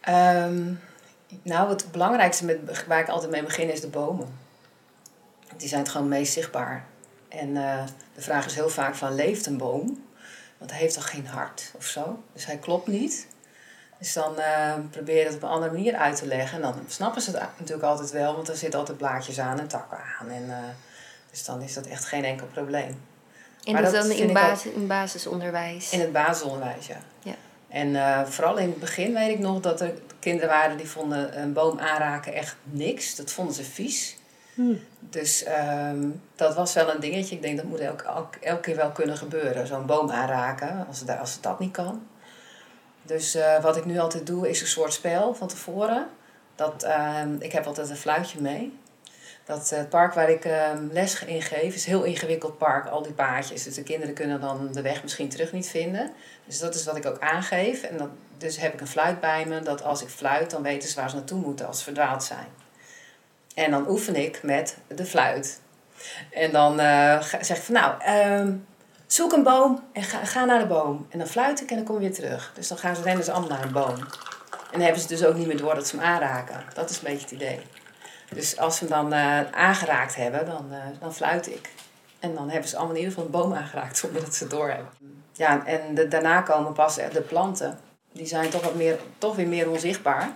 Ehm, 0.00 0.72
nou, 1.42 1.68
het 1.68 1.92
belangrijkste 1.92 2.44
met, 2.44 2.86
waar 2.86 3.00
ik 3.00 3.08
altijd 3.08 3.30
mee 3.30 3.42
begin 3.42 3.72
is 3.72 3.80
de 3.80 3.88
bomen. 3.88 4.28
Die 5.56 5.68
zijn 5.68 5.80
het 5.80 5.90
gewoon 5.90 6.08
meest 6.08 6.32
zichtbaar. 6.32 6.84
En 7.28 7.56
eh, 7.56 7.84
de 8.14 8.20
vraag 8.22 8.46
is 8.46 8.54
heel 8.54 8.68
vaak 8.68 8.94
van, 8.94 9.14
leeft 9.14 9.46
een 9.46 9.56
boom? 9.58 10.04
Want 10.58 10.70
hij 10.70 10.80
heeft 10.80 10.94
toch 10.94 11.10
geen 11.10 11.26
hart 11.26 11.72
of 11.76 11.84
zo? 11.84 12.22
Dus 12.32 12.46
hij 12.46 12.56
klopt 12.56 12.86
niet. 12.86 13.26
Dus 13.98 14.12
dan 14.12 14.38
eh, 14.38 14.74
probeer 14.90 15.18
je 15.18 15.24
het 15.24 15.34
op 15.34 15.42
een 15.42 15.48
andere 15.48 15.72
manier 15.72 15.94
uit 15.96 16.16
te 16.16 16.26
leggen. 16.26 16.56
En 16.56 16.62
dan 16.62 16.74
snappen 16.86 17.22
ze 17.22 17.30
het 17.30 17.40
natuurlijk 17.58 17.88
altijd 17.88 18.10
wel, 18.10 18.34
want 18.34 18.48
er 18.48 18.56
zitten 18.56 18.78
altijd 18.78 18.98
blaadjes 18.98 19.38
aan 19.40 19.58
en 19.60 19.68
takken 19.68 19.98
aan. 20.20 20.28
En, 20.28 20.44
eh, 20.50 20.56
dus 21.30 21.44
dan 21.44 21.60
is 21.62 21.74
dat 21.74 21.86
echt 21.86 22.04
geen 22.04 22.24
enkel 22.24 22.46
probleem. 22.46 23.02
En 23.64 23.72
Maar 23.72 23.82
dat, 23.82 23.92
dat 23.92 24.02
dan 24.02 24.10
in, 24.16 24.28
ook- 24.28 24.32
basis, 24.34 24.72
in 24.72 24.86
basisonderwijs. 24.86 25.92
In 25.92 26.00
het 26.00 26.12
basisonderwijs, 26.12 26.86
ja. 26.86 26.96
Ja. 27.22 27.34
En 27.70 27.96
eh, 27.96 28.24
vooral 28.24 28.56
in 28.56 28.68
het 28.68 28.78
begin 28.80 29.14
weet 29.14 29.30
ik 29.30 29.38
nog 29.38 29.60
dat 29.60 29.80
er 29.80 29.92
kinderen 30.18 30.48
waren 30.48 30.76
die 30.76 30.88
vonden 30.88 31.40
een 31.42 31.52
boom 31.52 31.78
aanraken 31.78 32.34
echt 32.34 32.56
niks. 32.62 33.16
Dat 33.16 33.30
vonden 33.30 33.54
ze 33.54 33.64
vies. 33.64 34.18
Dus 34.98 35.42
ehm, 35.42 36.08
dat 36.36 36.54
was 36.54 36.74
wel 36.74 36.94
een 36.94 37.00
dingetje. 37.00 37.34
Ik 37.34 37.42
denk 37.42 37.56
dat 37.56 37.66
moet 37.66 37.78
elke, 37.78 38.04
elke, 38.04 38.38
elke 38.38 38.60
keer 38.60 38.76
wel 38.76 38.90
kunnen 38.90 39.16
gebeuren. 39.16 39.66
Zo'n 39.66 39.86
boom 39.86 40.10
aanraken, 40.10 40.86
als, 40.88 41.00
het, 41.00 41.18
als 41.18 41.32
het 41.32 41.42
dat 41.42 41.58
niet 41.58 41.72
kan. 41.72 42.06
Dus 43.02 43.34
eh, 43.34 43.62
wat 43.62 43.76
ik 43.76 43.84
nu 43.84 43.98
altijd 43.98 44.26
doe 44.26 44.48
is 44.48 44.60
een 44.60 44.66
soort 44.66 44.92
spel 44.92 45.34
van 45.34 45.48
tevoren. 45.48 46.06
Dat, 46.54 46.82
ehm, 46.82 47.34
ik 47.38 47.52
heb 47.52 47.66
altijd 47.66 47.90
een 47.90 47.96
fluitje 47.96 48.40
mee. 48.40 48.78
Dat 49.50 49.72
eh, 49.72 49.78
het 49.78 49.88
park 49.88 50.14
waar 50.14 50.30
ik 50.30 50.44
ehm, 50.44 50.86
les 50.92 51.24
in 51.24 51.42
geef 51.42 51.74
is 51.74 51.86
een 51.86 51.92
heel 51.92 52.02
ingewikkeld 52.02 52.58
park. 52.58 52.86
Al 52.86 53.02
die 53.02 53.12
paadjes. 53.12 53.62
Dus 53.62 53.74
de 53.74 53.82
kinderen 53.82 54.14
kunnen 54.14 54.40
dan 54.40 54.72
de 54.72 54.82
weg 54.82 55.02
misschien 55.02 55.28
terug 55.28 55.52
niet 55.52 55.68
vinden. 55.68 56.12
Dus 56.46 56.58
dat 56.58 56.74
is 56.74 56.84
wat 56.84 56.96
ik 56.96 57.06
ook 57.06 57.20
aangeef. 57.20 57.82
En 57.82 57.96
dan, 57.96 58.10
dus 58.38 58.56
heb 58.56 58.72
ik 58.72 58.80
een 58.80 58.86
fluit 58.86 59.20
bij 59.20 59.46
me. 59.46 59.60
Dat 59.60 59.82
als 59.82 60.02
ik 60.02 60.08
fluit, 60.08 60.50
dan 60.50 60.62
weten 60.62 60.88
ze 60.88 61.00
waar 61.00 61.10
ze 61.10 61.16
naartoe 61.16 61.40
moeten 61.40 61.66
als 61.66 61.78
ze 61.78 61.84
verdwaald 61.84 62.24
zijn. 62.24 62.46
En 63.54 63.70
dan 63.70 63.88
oefen 63.88 64.16
ik 64.16 64.42
met 64.42 64.76
de 64.86 65.04
fluit. 65.04 65.60
En 66.30 66.52
dan 66.52 66.80
eh, 66.80 67.22
zeg 67.22 67.56
ik 67.56 67.62
van 67.62 67.74
nou, 67.74 67.94
ehm, 68.00 68.52
zoek 69.06 69.32
een 69.32 69.42
boom 69.42 69.82
en 69.92 70.02
ga, 70.02 70.24
ga 70.24 70.44
naar 70.44 70.60
de 70.60 70.66
boom. 70.66 71.06
En 71.10 71.18
dan 71.18 71.28
fluit 71.28 71.60
ik 71.60 71.70
en 71.70 71.76
dan 71.76 71.84
kom 71.84 71.94
je 71.94 72.00
weer 72.00 72.14
terug. 72.14 72.52
Dus 72.54 72.68
dan 72.68 72.78
gaan 72.78 72.96
ze 72.96 73.02
rennen 73.02 73.24
ze 73.24 73.32
allemaal 73.32 73.50
naar 73.50 73.64
een 73.64 73.72
boom. 73.72 73.98
En 74.50 74.76
dan 74.78 74.80
hebben 74.80 75.00
ze 75.00 75.08
dus 75.08 75.24
ook 75.24 75.34
niet 75.34 75.46
meer 75.46 75.56
door 75.56 75.74
dat 75.74 75.88
ze 75.88 75.96
hem 75.96 76.04
aanraken. 76.04 76.64
Dat 76.74 76.90
is 76.90 76.96
een 76.96 77.04
beetje 77.04 77.22
het 77.22 77.30
idee. 77.30 77.60
Dus 78.34 78.58
als 78.58 78.76
ze 78.76 78.84
hem 78.84 78.92
dan 78.92 79.12
eh, 79.12 79.50
aangeraakt 79.50 80.14
hebben, 80.16 80.46
dan, 80.46 80.72
eh, 80.72 80.78
dan 81.00 81.14
fluit 81.14 81.46
ik. 81.46 81.70
En 82.18 82.34
dan 82.34 82.50
hebben 82.50 82.68
ze 82.68 82.76
allemaal 82.76 82.94
in 82.94 83.00
ieder 83.00 83.14
geval 83.14 83.26
een 83.26 83.40
boom 83.40 83.54
aangeraakt 83.58 83.98
zonder 84.02 84.24
dat 84.24 84.34
ze 84.34 84.42
het 84.42 84.52
doorhebben. 84.52 84.88
Ja, 85.32 85.66
en 85.66 85.94
de, 85.94 86.08
daarna 86.08 86.40
komen 86.40 86.72
pas 86.72 86.94
de 86.94 87.24
planten. 87.28 87.78
Die 88.12 88.26
zijn 88.26 88.50
toch, 88.50 88.62
wat 88.62 88.74
meer, 88.74 88.98
toch 89.18 89.36
weer 89.36 89.48
meer 89.48 89.70
onzichtbaar. 89.70 90.30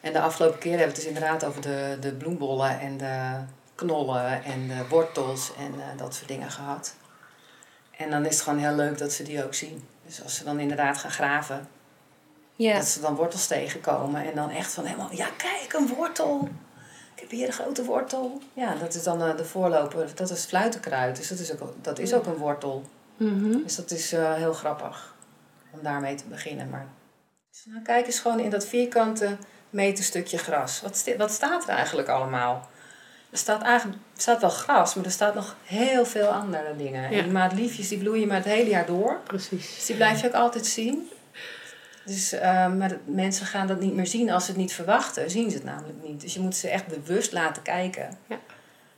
En 0.00 0.12
de 0.12 0.20
afgelopen 0.20 0.58
keer 0.58 0.78
hebben 0.78 0.88
we 0.88 0.94
het 0.94 1.02
dus 1.02 1.14
inderdaad 1.14 1.44
over 1.44 1.62
de, 1.62 1.96
de 2.00 2.12
bloembollen 2.12 2.80
en 2.80 2.96
de 2.96 3.44
knollen 3.74 4.44
en 4.44 4.68
de 4.68 4.88
wortels 4.88 5.52
en 5.58 5.74
eh, 5.80 5.98
dat 5.98 6.14
soort 6.14 6.28
dingen 6.28 6.50
gehad. 6.50 6.94
En 7.96 8.10
dan 8.10 8.26
is 8.26 8.34
het 8.34 8.42
gewoon 8.42 8.58
heel 8.58 8.74
leuk 8.74 8.98
dat 8.98 9.12
ze 9.12 9.22
die 9.22 9.44
ook 9.44 9.54
zien. 9.54 9.88
Dus 10.06 10.22
als 10.22 10.34
ze 10.34 10.44
dan 10.44 10.60
inderdaad 10.60 10.98
gaan 10.98 11.10
graven, 11.10 11.68
ja. 12.62 12.74
dat 12.76 12.86
ze 12.86 13.00
dan 13.00 13.14
wortels 13.14 13.46
tegenkomen 13.46 14.24
en 14.24 14.34
dan 14.34 14.50
echt 14.50 14.72
van 14.72 14.84
helemaal, 14.84 15.12
ja 15.12 15.28
kijk, 15.36 15.72
een 15.72 15.86
wortel. 15.86 16.48
Ik 17.14 17.20
heb 17.20 17.30
hier 17.30 17.46
een 17.46 17.52
grote 17.52 17.84
wortel. 17.84 18.40
Ja, 18.52 18.74
dat 18.74 18.94
is 18.94 19.02
dan 19.02 19.22
eh, 19.22 19.36
de 19.36 19.44
voorloper, 19.44 20.10
dat 20.14 20.30
is 20.30 20.44
fluitenkruid. 20.44 21.16
Dus 21.16 21.28
dat 21.28 21.38
is 21.38 21.52
ook, 21.52 21.74
dat 21.80 21.98
is 21.98 22.14
ook 22.14 22.26
een 22.26 22.36
wortel. 22.36 22.84
Mhm. 23.16 23.62
Dus 23.62 23.76
dat 23.76 23.90
is 23.90 24.12
eh, 24.12 24.34
heel 24.34 24.52
grappig 24.52 25.14
om 25.70 25.82
daarmee 25.82 26.14
te 26.14 26.24
beginnen. 26.28 26.70
Maar 26.70 26.86
dus 27.50 27.64
nou, 27.64 27.82
kijk 27.82 28.06
eens 28.06 28.20
gewoon 28.20 28.40
in 28.40 28.50
dat 28.50 28.66
vierkante 28.66 29.36
meterstukje 29.70 30.38
gras. 30.38 30.80
Wat, 30.80 31.04
wat 31.18 31.32
staat 31.32 31.62
er 31.62 31.74
eigenlijk 31.74 32.08
allemaal? 32.08 32.68
Er 33.30 33.38
staat, 33.38 33.62
eigenlijk, 33.62 33.98
er 34.14 34.20
staat 34.20 34.40
wel 34.40 34.50
gras, 34.50 34.94
maar 34.94 35.04
er 35.04 35.10
staat 35.10 35.34
nog 35.34 35.56
heel 35.64 36.04
veel 36.04 36.26
andere 36.26 36.76
dingen. 36.76 37.10
Ja. 37.10 37.18
En 37.18 37.22
die 37.24 37.32
maatliefjes 37.32 37.88
die 37.88 37.98
bloeien 37.98 38.28
maar 38.28 38.36
het 38.36 38.44
hele 38.44 38.70
jaar 38.70 38.86
door. 38.86 39.20
Precies. 39.24 39.74
Dus 39.74 39.86
die 39.86 39.96
blijf 39.96 40.20
je 40.20 40.26
ook 40.26 40.34
altijd 40.34 40.66
zien. 40.66 41.10
Dus, 42.04 42.32
eh, 42.32 42.74
maar 42.74 42.98
mensen 43.04 43.46
gaan 43.46 43.66
dat 43.66 43.80
niet 43.80 43.94
meer 43.94 44.06
zien 44.06 44.30
als 44.30 44.44
ze 44.44 44.50
het 44.50 44.60
niet 44.60 44.72
verwachten. 44.72 45.30
Zien 45.30 45.50
ze 45.50 45.56
het 45.56 45.64
namelijk 45.64 46.02
niet. 46.02 46.20
Dus 46.20 46.34
je 46.34 46.40
moet 46.40 46.56
ze 46.56 46.68
echt 46.68 46.86
bewust 46.86 47.32
laten 47.32 47.62
kijken. 47.62 48.18
Ja. 48.26 48.38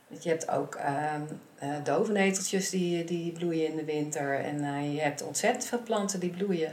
Want 0.07 0.23
je 0.23 0.29
hebt 0.29 0.49
ook 0.49 0.75
ehm 0.75 1.21
eh, 1.63 1.69
dovenneteltjes 1.83 2.69
die, 2.69 3.03
die 3.03 3.31
bloeien 3.31 3.67
in 3.67 3.75
de 3.75 3.85
winter. 3.85 4.39
En 4.39 4.63
eh, 4.63 4.93
je 4.93 5.01
hebt 5.01 5.23
ontzettend 5.23 5.65
veel 5.65 5.83
planten 5.83 6.19
die 6.19 6.29
bloeien. 6.29 6.71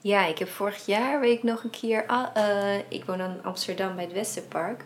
Ja, 0.00 0.26
ik 0.26 0.38
heb 0.38 0.48
vorig 0.48 0.86
jaar, 0.86 1.20
weet 1.20 1.36
ik 1.36 1.42
nog 1.42 1.64
een 1.64 1.70
keer, 1.70 2.06
eh, 2.06 2.74
ik 2.88 3.04
woon 3.04 3.20
in 3.20 3.42
Amsterdam 3.42 3.94
bij 3.94 4.04
het 4.04 4.12
Westerpark. 4.12 4.84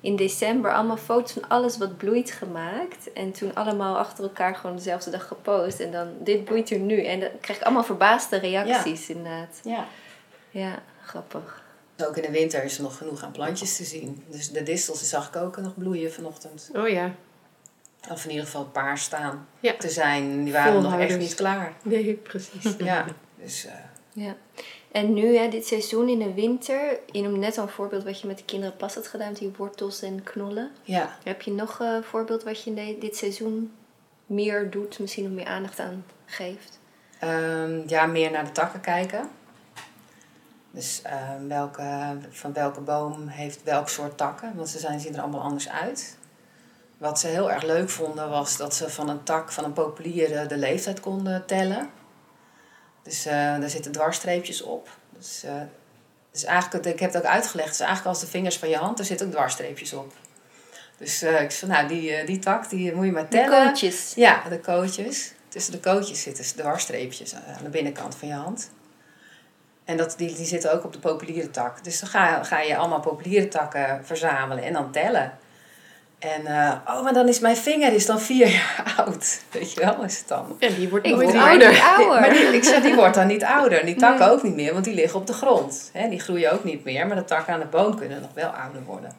In 0.00 0.16
december 0.16 0.72
allemaal 0.74 0.96
foto's 0.96 1.32
van 1.32 1.48
alles 1.48 1.78
wat 1.78 1.96
bloeit 1.96 2.30
gemaakt. 2.30 3.12
En 3.12 3.32
toen 3.32 3.54
allemaal 3.54 3.98
achter 3.98 4.24
elkaar 4.24 4.54
gewoon 4.54 4.76
dezelfde 4.76 5.10
dag 5.10 5.26
gepost. 5.26 5.80
En 5.80 5.92
dan, 5.92 6.08
dit 6.20 6.44
bloeit 6.44 6.70
er 6.70 6.78
nu. 6.78 7.04
En 7.04 7.20
dan 7.20 7.28
krijg 7.40 7.58
ik 7.58 7.64
allemaal 7.64 7.84
verbaasde 7.84 8.36
reacties 8.36 9.10
inderdaad. 9.10 9.60
Ja. 9.64 9.86
Ja, 10.50 10.82
grappig. 11.04 11.62
Ook 12.06 12.16
in 12.16 12.22
de 12.22 12.30
winter 12.30 12.64
is 12.64 12.76
er 12.76 12.82
nog 12.82 12.96
genoeg 12.96 13.22
aan 13.22 13.30
plantjes 13.32 13.76
te 13.76 13.84
zien. 13.84 14.24
Dus 14.28 14.50
de 14.50 14.62
distels 14.62 15.08
zag 15.08 15.28
ik 15.28 15.36
ook 15.36 15.56
nog 15.56 15.74
bloeien 15.74 16.12
vanochtend. 16.12 16.70
Oh 16.74 16.88
ja. 16.88 17.14
Of 18.10 18.24
in 18.24 18.30
ieder 18.30 18.44
geval 18.44 18.64
paars 18.64 19.02
staan 19.02 19.46
Ja. 19.60 19.74
te 19.78 19.88
zijn. 19.88 20.44
Die 20.44 20.52
waren 20.52 20.82
nog 20.82 20.98
echt 20.98 21.18
niet 21.18 21.34
klaar. 21.34 21.72
Nee, 21.82 22.14
precies. 22.14 22.74
Ja, 22.78 23.04
dus 23.42 23.66
eh, 23.66 23.72
Ja. 24.12 24.36
En 24.92 25.14
nu, 25.14 25.36
hè, 25.36 25.48
dit 25.48 25.66
seizoen 25.66 26.08
in 26.08 26.18
de 26.18 26.34
winter, 26.34 26.98
je 27.06 27.22
noemde 27.22 27.38
net 27.38 27.58
al 27.58 27.64
een 27.64 27.70
voorbeeld 27.70 28.04
wat 28.04 28.20
je 28.20 28.26
met 28.26 28.38
de 28.38 28.44
kinderen 28.44 28.76
pas 28.76 28.94
had 28.94 29.06
gedaan, 29.06 29.28
met 29.28 29.38
die 29.38 29.52
wortels 29.56 30.02
en 30.02 30.22
knollen. 30.22 30.70
ja. 30.82 31.16
Heb 31.22 31.42
je 31.42 31.52
nog 31.52 31.78
een 31.80 32.02
voorbeeld 32.02 32.42
wat 32.42 32.62
je 32.62 32.96
dit 33.00 33.16
seizoen 33.16 33.72
meer 34.26 34.70
doet, 34.70 34.98
misschien 34.98 35.24
nog 35.24 35.32
meer 35.32 35.46
aandacht 35.46 35.78
aan 35.78 36.04
geeft? 36.26 36.78
Ehm, 37.18 37.82
ja, 37.86 38.06
meer 38.06 38.30
naar 38.30 38.44
de 38.44 38.52
takken 38.52 38.80
kijken. 38.80 39.30
Dus 40.70 41.02
ehm, 41.02 41.46
welke, 41.46 42.16
van 42.30 42.52
welke 42.52 42.80
boom 42.80 43.28
heeft 43.28 43.62
welk 43.62 43.88
soort 43.88 44.16
takken. 44.16 44.52
Want 44.56 44.68
ze 44.68 44.78
zijn, 44.78 45.00
zien 45.00 45.14
er 45.14 45.20
allemaal 45.20 45.40
anders 45.40 45.68
uit. 45.68 46.18
Wat 46.98 47.18
ze 47.18 47.26
heel 47.26 47.50
erg 47.50 47.62
leuk 47.62 47.90
vonden 47.90 48.30
was 48.30 48.56
dat 48.56 48.74
ze 48.74 48.90
van 48.90 49.08
een 49.08 49.22
tak 49.22 49.52
van 49.52 49.64
een 49.64 49.72
populier 49.72 50.48
de 50.48 50.56
leeftijd 50.56 51.00
konden 51.00 51.46
tellen. 51.46 51.90
Dus 53.02 53.26
eh, 53.26 53.32
daar 53.34 53.70
zitten 53.70 53.92
dwarsstreepjes 53.92 54.62
op. 54.62 54.88
Dus, 55.18 55.42
eh, 55.42 55.52
dus 56.32 56.44
eigenlijk, 56.44 56.86
ik 56.86 57.00
heb 57.00 57.12
het 57.12 57.22
ook 57.22 57.28
uitgelegd, 57.30 57.68
het 57.68 57.74
is 57.80 57.86
eigenlijk 57.86 58.08
als 58.16 58.20
de 58.24 58.30
vingers 58.30 58.58
van 58.58 58.68
je 58.68 58.76
hand, 58.76 58.98
er 58.98 59.04
zitten 59.04 59.26
ook 59.26 59.32
dwarsstreepjes 59.32 59.92
op. 59.92 60.12
Dus 60.96 61.22
eh, 61.22 61.40
ik 61.42 61.50
zei, 61.50 61.70
nou 61.70 61.88
die, 61.88 62.24
die 62.24 62.38
tak 62.38 62.70
die 62.70 62.94
moet 62.94 63.04
je 63.04 63.12
maar 63.12 63.22
De 63.22 63.28
tellen. 63.28 63.66
coaches. 63.66 64.12
Ja, 64.16 64.42
de 64.48 64.60
kootjes. 64.60 65.32
Tussen 65.48 65.72
de 65.72 65.80
kootjes 65.80 66.22
zitten 66.22 66.44
dwarsstreepjes 66.44 67.34
aan 67.34 67.64
de 67.64 67.68
binnenkant 67.68 68.14
van 68.14 68.28
je 68.28 68.34
hand. 68.34 68.70
En 69.84 69.96
dat, 69.96 70.14
die, 70.16 70.34
die 70.34 70.46
zitten 70.46 70.72
ook 70.72 70.84
op 70.84 70.92
de 70.92 70.98
populiere 70.98 71.50
tak. 71.50 71.84
Dus 71.84 72.00
dan 72.00 72.08
ga, 72.08 72.42
ga 72.42 72.60
je 72.60 72.76
allemaal 72.76 73.00
populiere 73.00 73.48
takken 73.48 74.06
verzamelen 74.06 74.64
en 74.64 74.72
dan 74.72 74.92
tellen. 74.92 75.38
En, 76.20 76.46
eh, 76.46 76.72
oh, 76.86 77.02
maar 77.02 77.12
dan 77.12 77.28
is 77.28 77.38
mijn 77.38 77.56
vinger 77.56 77.92
is 77.92 78.06
dan 78.06 78.20
vier 78.20 78.48
jaar 78.48 78.92
oud. 78.96 79.40
Weet 79.50 79.72
je 79.72 79.80
wel, 79.80 80.04
is 80.04 80.18
het 80.18 80.28
dan. 80.28 80.56
En 80.58 80.74
die 80.74 80.88
wordt 80.88 81.06
nooit 81.06 81.34
ouder. 81.34 81.68
niet 81.70 81.80
ouder. 81.96 82.20
Maar 82.20 82.30
die, 82.30 82.40
ik 82.40 82.64
zeg, 82.64 82.82
die 82.82 82.94
wordt 82.94 83.14
dan 83.14 83.26
niet 83.26 83.44
ouder. 83.44 83.84
Die 83.84 83.94
takken 83.96 84.26
Nee. 84.26 84.34
ook 84.34 84.42
niet 84.42 84.54
meer, 84.54 84.72
want 84.72 84.84
die 84.84 84.94
liggen 84.94 85.20
op 85.20 85.26
de 85.26 85.32
grond. 85.32 85.90
Hè, 85.92 86.08
die 86.08 86.20
groeien 86.20 86.52
ook 86.52 86.64
niet 86.64 86.84
meer, 86.84 87.06
maar 87.06 87.16
de 87.16 87.24
takken 87.24 87.54
aan 87.54 87.60
de 87.60 87.66
boom 87.66 87.96
kunnen 87.96 88.20
nog 88.20 88.30
wel 88.34 88.48
ouder 88.48 88.82
worden. 88.84 89.12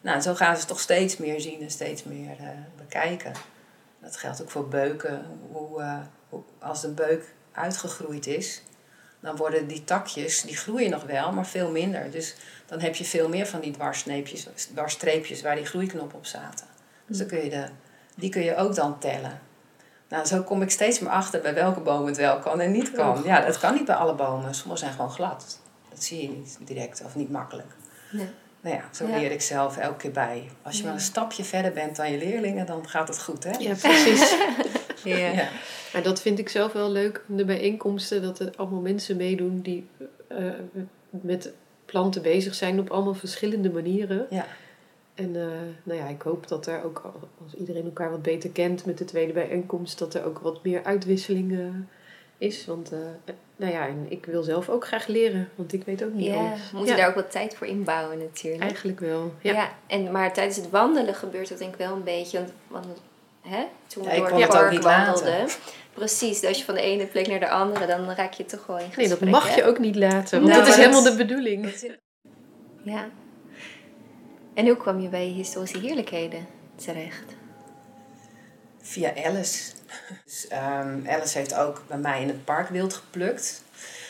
Nou, 0.00 0.20
zo 0.20 0.34
gaan 0.34 0.56
ze 0.56 0.66
toch 0.66 0.80
steeds 0.80 1.16
meer 1.16 1.40
zien 1.40 1.60
en 1.60 1.70
steeds 1.70 2.02
meer 2.04 2.36
eh, 2.38 2.46
bekijken. 2.76 3.32
Dat 4.02 4.16
geldt 4.16 4.42
ook 4.42 4.50
voor 4.50 4.68
beuken. 4.68 5.26
Hoe, 5.52 5.80
eh, 5.80 5.98
hoe, 6.28 6.42
als 6.58 6.82
een 6.84 6.94
beuk 6.94 7.24
uitgegroeid 7.52 8.26
is, 8.26 8.62
dan 9.26 9.36
worden 9.36 9.66
die 9.66 9.84
takjes, 9.84 10.40
die 10.40 10.56
groeien 10.56 10.90
nog 10.90 11.02
wel, 11.02 11.32
maar 11.32 11.46
veel 11.46 11.70
minder. 11.70 12.10
Dus 12.10 12.34
dan 12.66 12.80
heb 12.80 12.94
je 12.94 13.04
veel 13.04 13.28
meer 13.28 13.46
van 13.46 13.60
die 13.60 13.76
dwarsstreepjes 14.72 15.42
waar 15.42 15.56
die 15.56 15.66
groeiknop 15.66 16.14
op 16.14 16.26
zaten. 16.26 16.66
Dus 17.06 17.18
dan 17.18 17.26
kun 17.26 17.44
je 17.44 17.50
de, 17.50 17.64
die 18.14 18.30
kun 18.30 18.42
je 18.42 18.56
ook 18.56 18.74
dan 18.74 18.98
tellen. 18.98 19.40
Nou, 20.08 20.26
zo 20.26 20.42
kom 20.42 20.62
ik 20.62 20.70
steeds 20.70 20.98
meer 20.98 21.10
achter 21.10 21.40
bij 21.40 21.54
welke 21.54 21.80
boom 21.80 22.06
het 22.06 22.16
wel 22.16 22.38
kan 22.38 22.60
en 22.60 22.72
niet 22.72 22.92
kan. 22.92 23.22
Ja, 23.24 23.40
dat 23.40 23.58
kan 23.58 23.74
niet 23.74 23.84
bij 23.84 23.94
alle 23.94 24.14
bomen. 24.14 24.54
Sommige 24.54 24.80
zijn 24.80 24.92
gewoon 24.92 25.10
glad. 25.10 25.60
Dat 25.88 26.04
zie 26.04 26.22
je 26.22 26.28
niet 26.28 26.58
direct 26.60 27.02
of 27.04 27.14
niet 27.14 27.30
makkelijk. 27.30 27.72
Nee. 28.10 28.28
Nou 28.66 28.78
ja, 28.78 28.88
zo 28.92 29.06
leer 29.06 29.30
ik 29.30 29.40
zelf 29.40 29.76
elke 29.76 29.96
keer 29.96 30.10
bij. 30.10 30.48
Als 30.62 30.78
je 30.78 30.84
maar 30.84 30.92
een 30.92 31.00
stapje 31.00 31.44
verder 31.44 31.72
bent 31.72 31.96
dan 31.96 32.12
je 32.12 32.18
leerlingen, 32.18 32.66
dan 32.66 32.88
gaat 32.88 33.08
het 33.08 33.22
goed, 33.22 33.44
hè? 33.44 33.50
Ja, 33.58 33.74
precies. 33.74 34.34
Ja. 35.04 35.16
Ja. 35.16 35.48
Maar 35.92 36.02
dat 36.02 36.20
vind 36.20 36.38
ik 36.38 36.48
zelf 36.48 36.72
wel 36.72 36.90
leuk, 36.90 37.24
de 37.26 37.44
bijeenkomsten, 37.44 38.22
dat 38.22 38.38
er 38.38 38.52
allemaal 38.56 38.80
mensen 38.80 39.16
meedoen 39.16 39.60
die 39.60 39.86
eh, 40.28 40.44
met 41.10 41.52
planten 41.84 42.22
bezig 42.22 42.54
zijn 42.54 42.78
op 42.78 42.90
allemaal 42.90 43.14
verschillende 43.14 43.70
manieren. 43.70 44.26
Ja. 44.30 44.46
En 45.14 45.36
eh, 45.36 45.46
nou 45.82 45.98
ja, 46.00 46.06
ik 46.06 46.22
hoop 46.22 46.48
dat 46.48 46.66
er 46.66 46.84
ook, 46.84 47.12
als 47.44 47.54
iedereen 47.54 47.84
elkaar 47.84 48.10
wat 48.10 48.22
beter 48.22 48.50
kent 48.50 48.86
met 48.86 48.98
de 48.98 49.04
tweede 49.04 49.32
bijeenkomst, 49.32 49.98
dat 49.98 50.14
er 50.14 50.24
ook 50.24 50.38
wat 50.38 50.64
meer 50.64 50.84
uitwisseling 50.84 51.52
eh, 51.52 51.58
is. 52.38 52.66
Want 52.66 52.92
eh, 52.92 52.98
nou 53.56 53.72
ja, 53.72 53.86
en 53.86 54.06
ik 54.08 54.26
wil 54.26 54.42
zelf 54.42 54.68
ook 54.68 54.86
graag 54.86 55.06
leren, 55.06 55.48
want 55.54 55.72
ik 55.72 55.82
weet 55.84 56.04
ook 56.04 56.12
niet 56.12 56.26
Ja, 56.26 56.34
alles. 56.36 56.70
we 56.70 56.76
moeten 56.76 56.94
Ja, 56.94 57.00
daar 57.00 57.08
ook 57.08 57.14
wat 57.14 57.30
tijd 57.30 57.54
voor 57.56 57.66
inbouwen 57.66 58.18
natuurlijk. 58.18 58.62
Eigenlijk 58.62 59.00
wel. 59.00 59.32
Ja. 59.40 59.52
Ja. 59.52 59.72
en, 59.86 60.10
maar 60.12 60.32
tijdens 60.32 60.56
het 60.56 60.70
wandelen 60.70 61.14
gebeurt 61.14 61.48
dat 61.48 61.58
denk 61.58 61.72
ik 61.72 61.78
wel 61.78 61.92
een 61.94 62.04
beetje. 62.04 62.38
Want, 62.38 62.52
want 62.68 62.86
hè, 63.40 63.64
toen 63.86 64.02
we 64.02 64.08
Ja, 64.08 64.14
ik 64.14 64.20
door 64.20 64.30
kon 64.30 64.40
het 64.40 64.48
park 64.50 64.70
niet 64.70 64.82
laten. 64.82 65.24
wandelden. 65.24 65.54
Precies, 65.94 66.44
als 66.44 66.58
je 66.58 66.64
van 66.64 66.74
de 66.74 66.80
ene 66.80 67.06
plek 67.06 67.26
naar 67.28 67.40
de 67.40 67.48
andere, 67.50 67.86
dan 67.86 68.10
raak 68.10 68.32
je 68.32 68.44
toch 68.44 68.66
wel 68.66 68.76
in 68.78 68.84
gesprek. 68.84 69.08
Nee, 69.08 69.18
dat 69.18 69.28
mag 69.28 69.48
hè? 69.48 69.54
je 69.56 69.64
ook 69.64 69.78
niet 69.78 69.96
laten, 69.96 70.38
want 70.40 70.52
Nou, 70.52 70.64
dat 70.64 70.68
is 70.74 70.76
helemaal 70.80 71.02
dat- 71.02 71.12
de 71.12 71.24
bedoeling. 71.24 71.74
Ja. 72.82 73.08
En 74.54 74.66
hoe 74.66 74.76
kwam 74.76 75.00
je 75.00 75.08
bij 75.08 75.24
historische 75.26 75.78
heerlijkheden 75.78 76.46
terecht? 76.74 77.35
Via 78.86 79.12
Alice. 79.24 79.72
Dus, 80.24 80.48
ehm, 80.48 81.08
Alice 81.08 81.38
heeft 81.38 81.54
ook 81.54 81.82
bij 81.86 81.98
mij 81.98 82.20
in 82.20 82.28
het 82.28 82.44
park 82.44 82.68
wild 82.68 82.94
geplukt. 82.94 83.62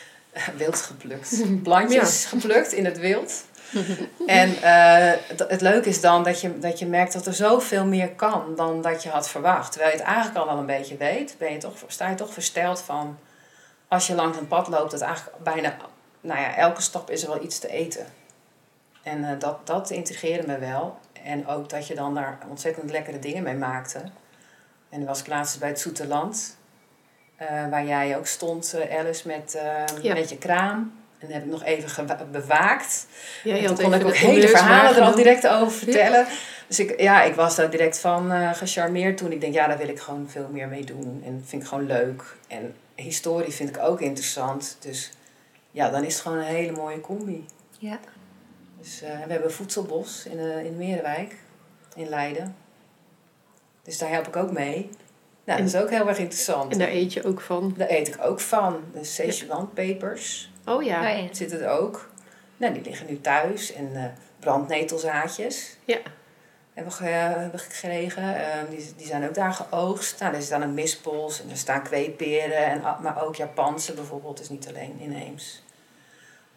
Wild 0.57 0.81
geplukt. 0.81 1.43
Plantjes 1.63 2.25
geplukt 2.25 2.71
in 2.71 2.85
het 2.85 2.99
wild. 2.99 3.45
en 4.25 4.61
eh, 4.61 5.19
het, 5.47 5.61
leuke 5.61 5.89
is 5.89 6.01
dan 6.01 6.23
dat 6.23 6.41
je, 6.41 6.59
dat 6.59 6.79
je 6.79 6.85
merkt 6.85 7.13
dat 7.13 7.25
er 7.25 7.33
zoveel 7.33 7.85
meer 7.85 8.09
kan 8.09 8.55
dan 8.55 8.81
dat 8.81 9.03
je 9.03 9.09
had 9.09 9.29
verwacht. 9.29 9.71
Terwijl 9.71 9.91
je 9.91 9.97
het 9.97 10.07
eigenlijk 10.07 10.37
al 10.37 10.45
wel 10.45 10.57
een 10.57 10.65
beetje 10.65 10.97
weet, 10.97 11.35
ben 11.37 11.51
je 11.51 11.57
toch, 11.57 11.73
sta 11.87 12.09
je 12.09 12.15
toch 12.15 12.33
versteld 12.33 12.81
van... 12.81 13.17
Als 13.87 14.07
je 14.07 14.15
langs 14.15 14.37
een 14.37 14.47
pad 14.47 14.67
loopt, 14.67 14.91
dat 14.91 15.01
eigenlijk 15.01 15.43
bijna... 15.43 15.77
Nou 16.21 16.39
ja, 16.39 16.55
elke 16.55 16.81
stap 16.81 17.09
is 17.09 17.23
er 17.23 17.29
wel 17.29 17.43
iets 17.43 17.59
te 17.59 17.69
eten. 17.69 18.05
En 19.03 19.23
eh, 19.23 19.39
dat, 19.39 19.67
dat 19.67 19.89
intrigeerde 19.89 20.47
me 20.47 20.57
wel. 20.57 20.97
En 21.23 21.47
ook 21.47 21.69
dat 21.69 21.87
je 21.87 21.95
dan 21.95 22.15
daar 22.15 22.37
ontzettend 22.49 22.91
lekkere 22.91 23.19
dingen 23.19 23.43
mee 23.43 23.55
maakte. 23.55 24.01
En 24.89 24.97
dan 24.99 25.07
was 25.07 25.19
ik 25.19 25.27
laatst 25.27 25.59
bij 25.59 25.69
het 25.69 25.79
Zoete 25.79 26.07
Land. 26.07 26.55
eh, 27.37 27.69
waar 27.69 27.85
jij 27.85 28.17
ook 28.17 28.27
stond, 28.27 28.73
eh, 28.73 28.99
Alice, 28.99 29.27
met, 29.27 29.55
eh, 29.55 29.83
Ja. 30.01 30.13
met 30.13 30.29
je 30.29 30.37
kraam. 30.37 30.93
En 31.19 31.31
heb 31.31 31.43
ik 31.43 31.49
nog 31.49 31.63
even 31.63 32.07
bewaakt. 32.31 33.05
Ja, 33.43 33.55
en 33.57 33.65
toen 33.65 33.75
kon 33.75 33.93
ik 33.93 34.05
ook 34.05 34.15
hele 34.15 34.47
verhalen 34.47 34.95
er 34.95 35.01
al 35.01 35.15
direct 35.15 35.47
over 35.47 35.71
vertellen. 35.77 36.27
Dus 36.67 36.79
ik, 36.79 37.01
ja, 37.01 37.23
ik 37.23 37.35
was 37.35 37.55
daar 37.55 37.69
direct 37.69 37.99
van 37.99 38.31
gecharmeerd 38.55 39.17
toen. 39.17 39.31
Ik 39.31 39.41
denk, 39.41 39.53
ja, 39.53 39.67
daar 39.67 39.77
wil 39.77 39.87
ik 39.87 39.99
gewoon 39.99 40.29
veel 40.29 40.47
meer 40.51 40.67
mee 40.67 40.83
doen. 40.85 41.21
En 41.25 41.43
vind 41.45 41.61
ik 41.61 41.67
gewoon 41.67 41.85
leuk. 41.85 42.35
En 42.47 42.75
historie 42.95 43.51
vind 43.53 43.69
ik 43.69 43.77
ook 43.83 44.01
interessant. 44.01 44.77
Dus 44.79 45.11
ja, 45.71 45.89
dan 45.89 46.03
is 46.03 46.13
het 46.13 46.21
gewoon 46.21 46.37
een 46.37 46.43
hele 46.43 46.71
mooie 46.71 47.01
combi. 47.01 47.45
Ja. 47.79 47.99
Dus 48.79 48.99
we 48.99 49.31
hebben 49.33 49.53
voedselbos 49.53 50.25
in, 50.25 50.39
in 50.65 50.77
Merenwijk, 50.77 51.35
in 51.95 52.09
Leiden. 52.09 52.55
Dus 53.87 53.97
daar 53.97 54.09
help 54.09 54.27
ik 54.27 54.35
ook 54.35 54.51
mee. 54.51 54.89
Nou, 55.43 55.59
dat 55.59 55.67
is 55.67 55.75
ook 55.75 55.89
heel 55.89 56.07
erg 56.07 56.17
interessant. 56.17 56.71
En 56.71 56.79
daar 56.79 56.87
eet 56.89 57.13
je 57.13 57.23
ook 57.23 57.41
van. 57.41 57.73
Daar 57.77 57.89
eet 57.89 58.07
ik 58.07 58.17
ook 58.21 58.39
van. 58.39 58.83
De 58.93 59.03
Szechuanpepers 59.03 60.51
Oh 60.65 60.83
ja. 60.83 60.99
Oh 61.01 61.17
ja. 61.23 61.33
zitten 61.33 61.61
er 61.61 61.69
ook. 61.69 62.09
Nou, 62.57 62.73
die 62.73 62.81
liggen 62.83 63.07
nu 63.09 63.21
thuis. 63.21 63.73
En 63.73 63.89
eh, 63.95 64.03
brandnetelzaadjes 64.39 65.75
Ja. 65.85 65.97
hebben 66.73 66.93
we, 66.93 66.99
ge- 66.99 67.09
hebben 67.39 67.59
gekregen. 67.59 68.35
Eh, 68.51 68.69
die, 68.69 68.93
die 68.97 69.07
zijn 69.07 69.27
ook 69.27 69.33
daar 69.33 69.53
geoogst. 69.53 70.19
Nou, 70.19 70.35
er 70.35 70.41
staan 70.41 70.63
ook 70.63 70.71
mispels 70.73 71.41
en 71.43 71.49
er 71.49 71.57
staan 71.57 71.83
kweeperen. 71.83 72.65
En, 72.65 72.81
maar 73.01 73.23
ook 73.23 73.35
Japanse 73.35 73.93
bijvoorbeeld, 73.93 74.37
dus 74.37 74.49
niet 74.49 74.67
alleen 74.67 74.95
inheems. 74.99 75.63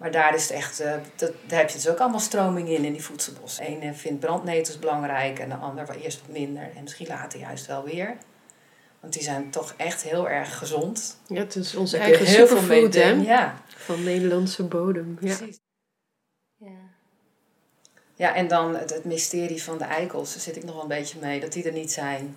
Maar 0.00 0.10
daar 0.10 0.34
is 0.34 0.42
het 0.42 0.50
echt, 0.50 0.80
eh, 0.80 0.94
dat, 1.16 1.32
daar 1.46 1.58
heb 1.58 1.68
je 1.68 1.74
dus 1.76 1.88
ook 1.88 1.98
allemaal 1.98 2.20
stroming 2.20 2.68
in, 2.68 2.84
in 2.84 2.92
die 2.92 3.02
voedselbos. 3.04 3.56
De 3.56 3.64
ene 3.66 3.94
vindt 3.94 4.20
brandnetels 4.20 4.78
belangrijk 4.78 5.38
en 5.38 5.48
de 5.48 5.54
ander 5.54 5.86
wel 5.86 5.96
eerst 5.96 6.20
wat 6.20 6.36
minder. 6.36 6.70
En 6.76 6.82
misschien 6.82 7.06
later 7.06 7.40
juist 7.40 7.66
wel 7.66 7.84
weer. 7.84 8.16
Want 9.00 9.12
die 9.12 9.22
zijn 9.22 9.50
toch 9.50 9.74
echt 9.76 10.02
heel 10.02 10.28
erg 10.28 10.58
gezond. 10.58 11.18
Ja, 11.26 11.38
het 11.38 11.56
is 11.56 11.74
onze 11.74 11.96
Daar 11.96 12.06
eigen 12.06 12.26
heel 12.26 12.46
veel 12.46 12.62
mee 12.62 12.82
superfood, 12.82 12.94
hè? 12.94 13.10
Ja, 13.10 13.54
Van 13.76 14.02
Nederlandse 14.02 14.62
bodem. 14.62 15.18
Ja. 15.20 15.36
precies. 15.36 15.58
Ja. 16.56 16.68
Ja, 18.14 18.34
en 18.34 18.48
dan 18.48 18.76
het, 18.76 18.90
het 18.94 19.04
mysterie 19.04 19.62
van 19.62 19.78
de 19.78 19.84
eikels. 19.84 20.32
Daar 20.32 20.42
zit 20.42 20.56
ik 20.56 20.64
nog 20.64 20.72
wel 20.74 20.82
een 20.82 20.88
beetje 20.88 21.18
mee. 21.20 21.40
Dat 21.40 21.52
die 21.52 21.64
er 21.64 21.72
niet 21.72 21.92
zijn. 21.92 22.36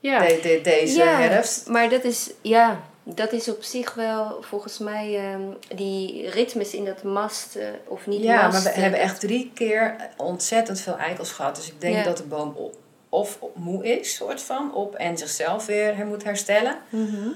Ja. 0.00 0.18
De, 0.26 0.38
de- 0.42 0.60
deze 0.62 0.96
ja, 0.98 1.20
herfst. 1.20 1.68
Maar 1.68 1.88
dat 1.88 2.04
is, 2.04 2.30
ja, 2.42 2.80
dat 3.14 3.32
is 3.32 3.48
op 3.48 3.62
zich 3.62 3.94
wel 3.94 4.42
volgens 4.42 4.78
mij 4.78 5.18
ehm, 5.32 5.76
die 5.76 6.30
ritmes 6.30 6.74
in 6.74 6.84
dat 6.84 7.02
masten 7.02 7.78
of 7.84 8.06
niet 8.06 8.22
Ja, 8.22 8.34
maar 8.42 8.52
masten. 8.52 8.72
we 8.74 8.80
hebben 8.80 9.00
echt 9.00 9.20
drie 9.20 9.50
keer 9.54 9.96
ontzettend 10.16 10.80
veel 10.80 10.96
eikels 10.98 11.32
gehad. 11.32 11.56
Dus 11.56 11.68
ik 11.68 11.80
denk 11.80 11.96
Ja. 11.96 12.02
dat 12.02 12.16
de 12.16 12.22
boom 12.22 12.54
o- 12.56 12.72
of 13.08 13.36
op 13.40 13.56
moe 13.56 13.98
is, 13.98 14.14
soort 14.14 14.42
van, 14.42 14.74
op 14.74 14.94
en 14.94 15.18
zichzelf 15.18 15.66
weer 15.66 16.06
moet 16.06 16.24
herstellen. 16.24 16.78
Mhm. 16.88 17.28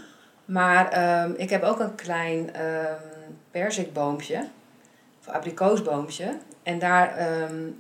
Maar 0.45 0.89
ehm, 0.89 1.33
ik 1.37 1.51
heb 1.51 1.63
ook 1.63 1.81
een 1.81 1.95
klein 1.95 2.55
ehm 2.55 2.95
perzikboompje, 3.51 4.49
of 5.21 5.29
abrikoosboompje. 5.35 6.37
En 6.63 6.79
daar 6.79 7.29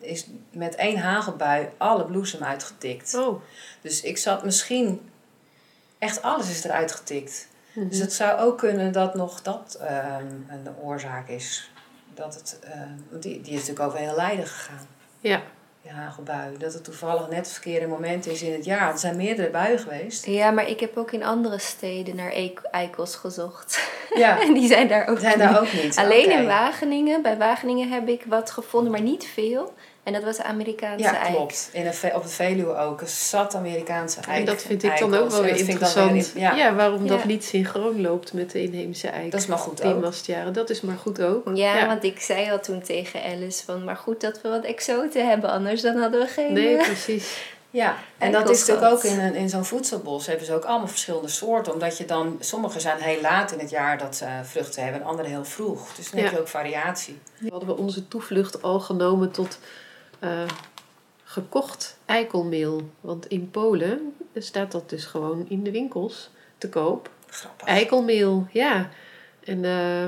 is 0.01 0.27
met 0.53 0.75
één 0.75 0.99
hagelbui 0.99 1.69
alle 1.77 2.05
bloesem 2.05 2.43
uitgetikt. 2.43 3.15
Oh. 3.15 3.41
Dus 3.81 4.01
ik 4.01 4.19
zat 4.19 4.45
misschien, 4.45 5.11
echt 5.99 6.23
alles 6.23 6.51
is 6.51 6.65
eruit 6.65 6.93
getikt. 6.93 7.49
Mhm. 7.73 7.89
Dus 7.89 7.99
het 7.99 8.13
zou 8.13 8.41
ook 8.41 8.59
kunnen 8.59 8.93
dat 8.93 9.15
nog 9.15 9.43
dat 9.43 9.79
ehm, 9.81 10.25
een 10.49 10.67
oorzaak 10.83 11.29
is. 11.29 11.71
Dat 12.15 12.35
het, 12.35 12.59
ehm, 12.65 13.21
die, 13.21 13.41
die 13.41 13.53
is 13.53 13.59
natuurlijk 13.59 13.87
over 13.87 13.99
heel 13.99 14.15
Leiden 14.17 14.47
gegaan, 14.47 14.87
Ja. 15.21 15.41
die 15.83 15.91
hagelbui. 15.93 16.57
Dat 16.59 16.73
het 16.75 16.85
toevallig 16.85 17.29
net 17.29 17.39
het 17.39 17.53
verkeerde 17.53 17.87
moment 17.87 18.27
is 18.27 18.43
in 18.43 18.53
het 18.53 18.65
jaar. 18.65 18.93
Er 18.93 18.99
zijn 18.99 19.17
meerdere 19.17 19.51
buien 19.51 19.79
geweest. 19.79 20.27
Ja, 20.27 20.51
maar 20.51 20.69
ik 20.69 20.81
heb 20.81 20.97
ook 20.97 21.11
in 21.13 21.25
andere 21.25 21.59
steden 21.59 22.17
naar 22.17 22.33
eik- 22.33 22.63
eikels 22.71 23.15
gezocht. 23.15 23.91
Ja, 24.15 24.41
en 24.47 24.53
die 24.55 24.67
zijn 24.69 24.89
daar 24.89 25.09
ook 25.09 25.19
zijn 25.19 25.39
niet. 25.39 25.49
daar 25.49 25.61
ook 25.61 25.73
niet. 25.73 25.97
Alleen 25.97 26.31
in 26.31 26.47
Wageningen. 26.47 27.23
Bij 27.23 27.37
Wageningen 27.37 27.91
heb 27.91 28.09
ik 28.09 28.25
wat 28.27 28.51
gevonden, 28.51 28.93
maar 28.93 29.01
niet 29.03 29.25
veel. 29.27 29.73
En 30.03 30.13
dat 30.13 30.23
was 30.23 30.37
de 30.37 30.43
Amerikaanse 30.43 31.05
Ja, 31.05 31.19
eik. 31.23 31.35
klopt. 31.35 31.69
In 31.73 31.87
op 32.15 32.23
het 32.23 32.33
Veluwe 32.33 32.77
ook. 32.77 33.01
Een 33.01 33.09
zat 33.09 33.55
Amerikaanse 33.55 34.21
eik. 34.21 34.39
En 34.39 34.45
dat 34.45 34.63
vind 34.63 34.83
ik 34.83 34.99
dan 34.99 35.15
ook 35.15 35.31
wel 35.31 35.43
weer 35.43 35.57
interessant. 35.57 36.11
weer 36.11 36.35
in- 36.35 36.41
ja. 36.41 36.55
ja, 36.55 36.75
waarom 36.75 37.07
dat 37.07 37.25
niet 37.25 37.45
synchroon 37.45 38.01
loopt 38.01 38.33
met 38.33 38.51
de 38.51 38.63
inheemse 38.63 39.09
eik. 39.09 39.31
dat 39.31 39.41
is 39.41 39.47
maar 39.47 39.59
goed 39.59 39.83
Die 39.83 39.95
ook. 39.95 40.01
mastjaren, 40.03 40.53
dat 40.53 40.71
is 40.71 40.81
maar 40.81 40.97
goed 40.97 41.23
ook. 41.23 41.51
Ja, 41.55 41.77
Ja. 41.77 41.87
want 41.87 42.05
ik 42.05 42.21
zei 42.21 42.51
al 42.51 42.61
toen 42.61 42.83
tegen 42.83 43.23
Alice 43.23 43.65
van, 43.65 43.85
maar 43.85 43.97
goed 43.97 44.21
dat 44.21 44.41
we 44.41 44.49
wat 44.49 44.65
exoten 44.65 45.29
hebben, 45.29 45.51
anders 45.51 45.81
dan 45.81 45.97
hadden 45.97 46.21
we 46.21 46.27
geen... 46.27 46.53
Nee, 46.53 46.77
eh, 46.77 46.85
precies. 46.87 47.37
Ja, 47.73 47.97
en 48.19 48.33
dat 48.33 48.51
is 48.51 48.59
natuurlijk 48.67 48.93
ook 48.93 49.03
in, 49.05 49.19
een, 49.21 49.35
in 49.35 49.49
zo'n 49.49 49.65
voedselbos 49.65 50.27
hebben 50.27 50.47
ze 50.47 50.55
ook 50.55 50.65
allemaal 50.65 50.89
verschillende 50.89 51.29
soorten. 51.29 51.73
Omdat 51.73 51.99
je 51.99 52.05
dan, 52.05 52.37
sommige 52.41 52.81
zijn 52.81 53.01
heel 53.01 53.21
laat 53.21 53.53
in 53.53 53.59
het 53.59 53.71
jaar 53.71 53.99
dat 53.99 54.17
ze 54.17 54.27
vruchten 54.43 54.83
hebben 54.83 55.01
en 55.01 55.07
andere 55.07 55.29
heel 55.29 55.45
vroeg. 55.45 55.95
Dus 55.95 56.11
dan 56.11 56.21
heb 56.21 56.31
je 56.33 56.41
ook 56.41 56.49
variatie. 56.49 57.19
Hadden 57.51 57.69
we 57.69 57.77
onze 57.77 58.09
toevlucht 58.09 58.63
al 58.63 58.81
genomen 58.81 59.31
tot 59.31 59.59
eh, 60.21 60.49
gekocht 61.25 61.99
eikelmeel. 62.05 62.91
Want 63.01 63.27
in 63.27 63.51
Polen 63.51 64.15
staat 64.35 64.73
dat 64.73 64.91
dus 64.91 65.05
gewoon 65.05 65.47
in 65.49 65.63
de 65.63 65.71
winkels 65.71 66.31
te 66.59 66.69
koop. 66.69 67.11
Grappig. 67.27 67.67
Eikelmeel, 67.67 68.47
ja. 68.53 68.91
En 69.45 69.65
eh, 69.65 70.07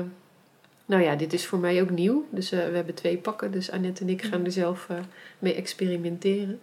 nou 0.85 1.03
ja, 1.03 1.15
dit 1.15 1.33
is 1.33 1.45
voor 1.45 1.59
mij 1.59 1.81
ook 1.81 1.89
nieuw. 1.89 2.25
Dus 2.29 2.51
eh, 2.51 2.67
we 2.69 2.75
hebben 2.75 2.93
twee 2.95 3.17
pakken. 3.17 3.51
Dus 3.51 3.71
Annette 3.71 4.01
en 4.01 4.09
ik 4.09 4.21
gaan 4.21 4.45
er 4.45 4.51
zelf 4.51 4.87
mee 5.39 5.53
experimenteren. 5.53 6.61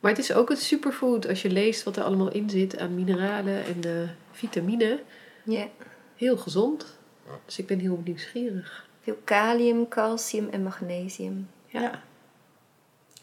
Maar 0.00 0.10
het 0.10 0.20
is 0.20 0.32
ook 0.32 0.50
een 0.50 0.56
superfood 0.56 1.28
als 1.28 1.42
je 1.42 1.50
leest 1.50 1.82
wat 1.82 1.96
er 1.96 2.02
allemaal 2.02 2.32
in 2.32 2.50
zit 2.50 2.78
aan 2.78 2.94
mineralen 2.94 3.64
en 3.64 4.10
vitamine. 4.32 5.00
Ja, 5.42 5.68
Heel 6.16 6.36
gezond. 6.36 6.98
Dus 7.44 7.58
ik 7.58 7.66
ben 7.66 7.78
heel 7.78 8.00
nieuwsgierig. 8.04 8.86
veel 9.00 9.18
kalium, 9.24 9.88
calcium 9.88 10.48
en 10.50 10.62
magnesium. 10.62 11.48
Ja. 11.66 12.02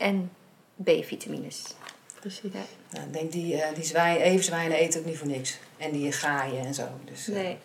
En 0.01 0.31
B-vitamines. 0.83 1.63
Precies. 2.19 2.51
Ja. 2.53 2.59
Nou, 2.89 3.05
ik 3.05 3.13
denk 3.13 3.31
die, 3.31 3.61
eh 3.61 3.75
die 3.75 3.83
zwijn, 3.83 4.17
everzwijnen 4.17 4.77
eten 4.77 4.99
ook 4.99 5.05
niet 5.05 5.17
voor 5.17 5.27
niks. 5.27 5.57
En 5.77 5.91
die 5.91 6.11
gaaien 6.11 6.65
en 6.65 6.73
zo. 6.73 6.87
Dus, 7.05 7.27
eh, 7.27 7.35
Nee. 7.35 7.57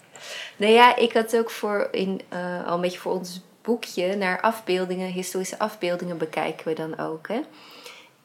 Nou 0.57 0.73
ja, 0.73 0.97
ik 0.97 1.13
had 1.13 1.37
ook 1.37 1.51
voor 1.51 1.89
in, 1.91 2.21
eh, 2.29 2.67
al 2.67 2.75
een 2.75 2.81
beetje 2.81 2.99
voor 2.99 3.13
ons 3.13 3.41
boekje 3.63 4.17
naar 4.17 4.41
afbeeldingen, 4.41 5.13
historische 5.13 5.59
afbeeldingen 5.59 6.19
bekijken 6.19 6.69
we 6.69 6.75
dan 6.75 6.99
ook. 6.99 7.29
Hè? 7.29 7.41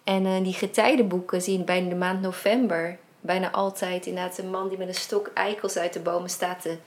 En 0.03 0.25
eh, 0.25 0.43
die 0.43 0.53
getijdenboeken 0.53 1.41
zien 1.41 1.65
bijna 1.65 1.89
de 1.89 1.95
maand 1.95 2.21
november 2.21 2.97
bijna 3.19 3.51
altijd 3.51 4.05
inderdaad 4.05 4.37
een 4.37 4.49
man 4.49 4.69
die 4.69 4.77
met 4.77 4.87
een 4.87 4.93
stok 4.93 5.31
eikels 5.33 5.77
uit 5.77 5.93
de 5.93 5.99
bomen 5.99 6.29
staat 6.29 6.61
te 6.61 6.77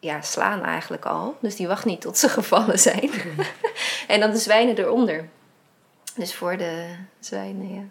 ja, 0.00 0.20
slaan 0.20 0.62
eigenlijk 0.62 1.04
al. 1.04 1.36
Dus 1.40 1.56
die 1.56 1.66
wacht 1.66 1.84
niet 1.84 2.00
tot 2.00 2.18
ze 2.18 2.28
gevallen 2.38 2.78
zijn. 2.78 3.10
en 4.08 4.20
dan 4.20 4.30
de 4.30 4.38
zwijnen 4.38 4.78
eronder. 4.78 5.28
Dus 6.18 6.34
voor 6.34 6.56
de 6.56 6.94
zwijnen, 7.20 7.74
ja. 7.74 7.82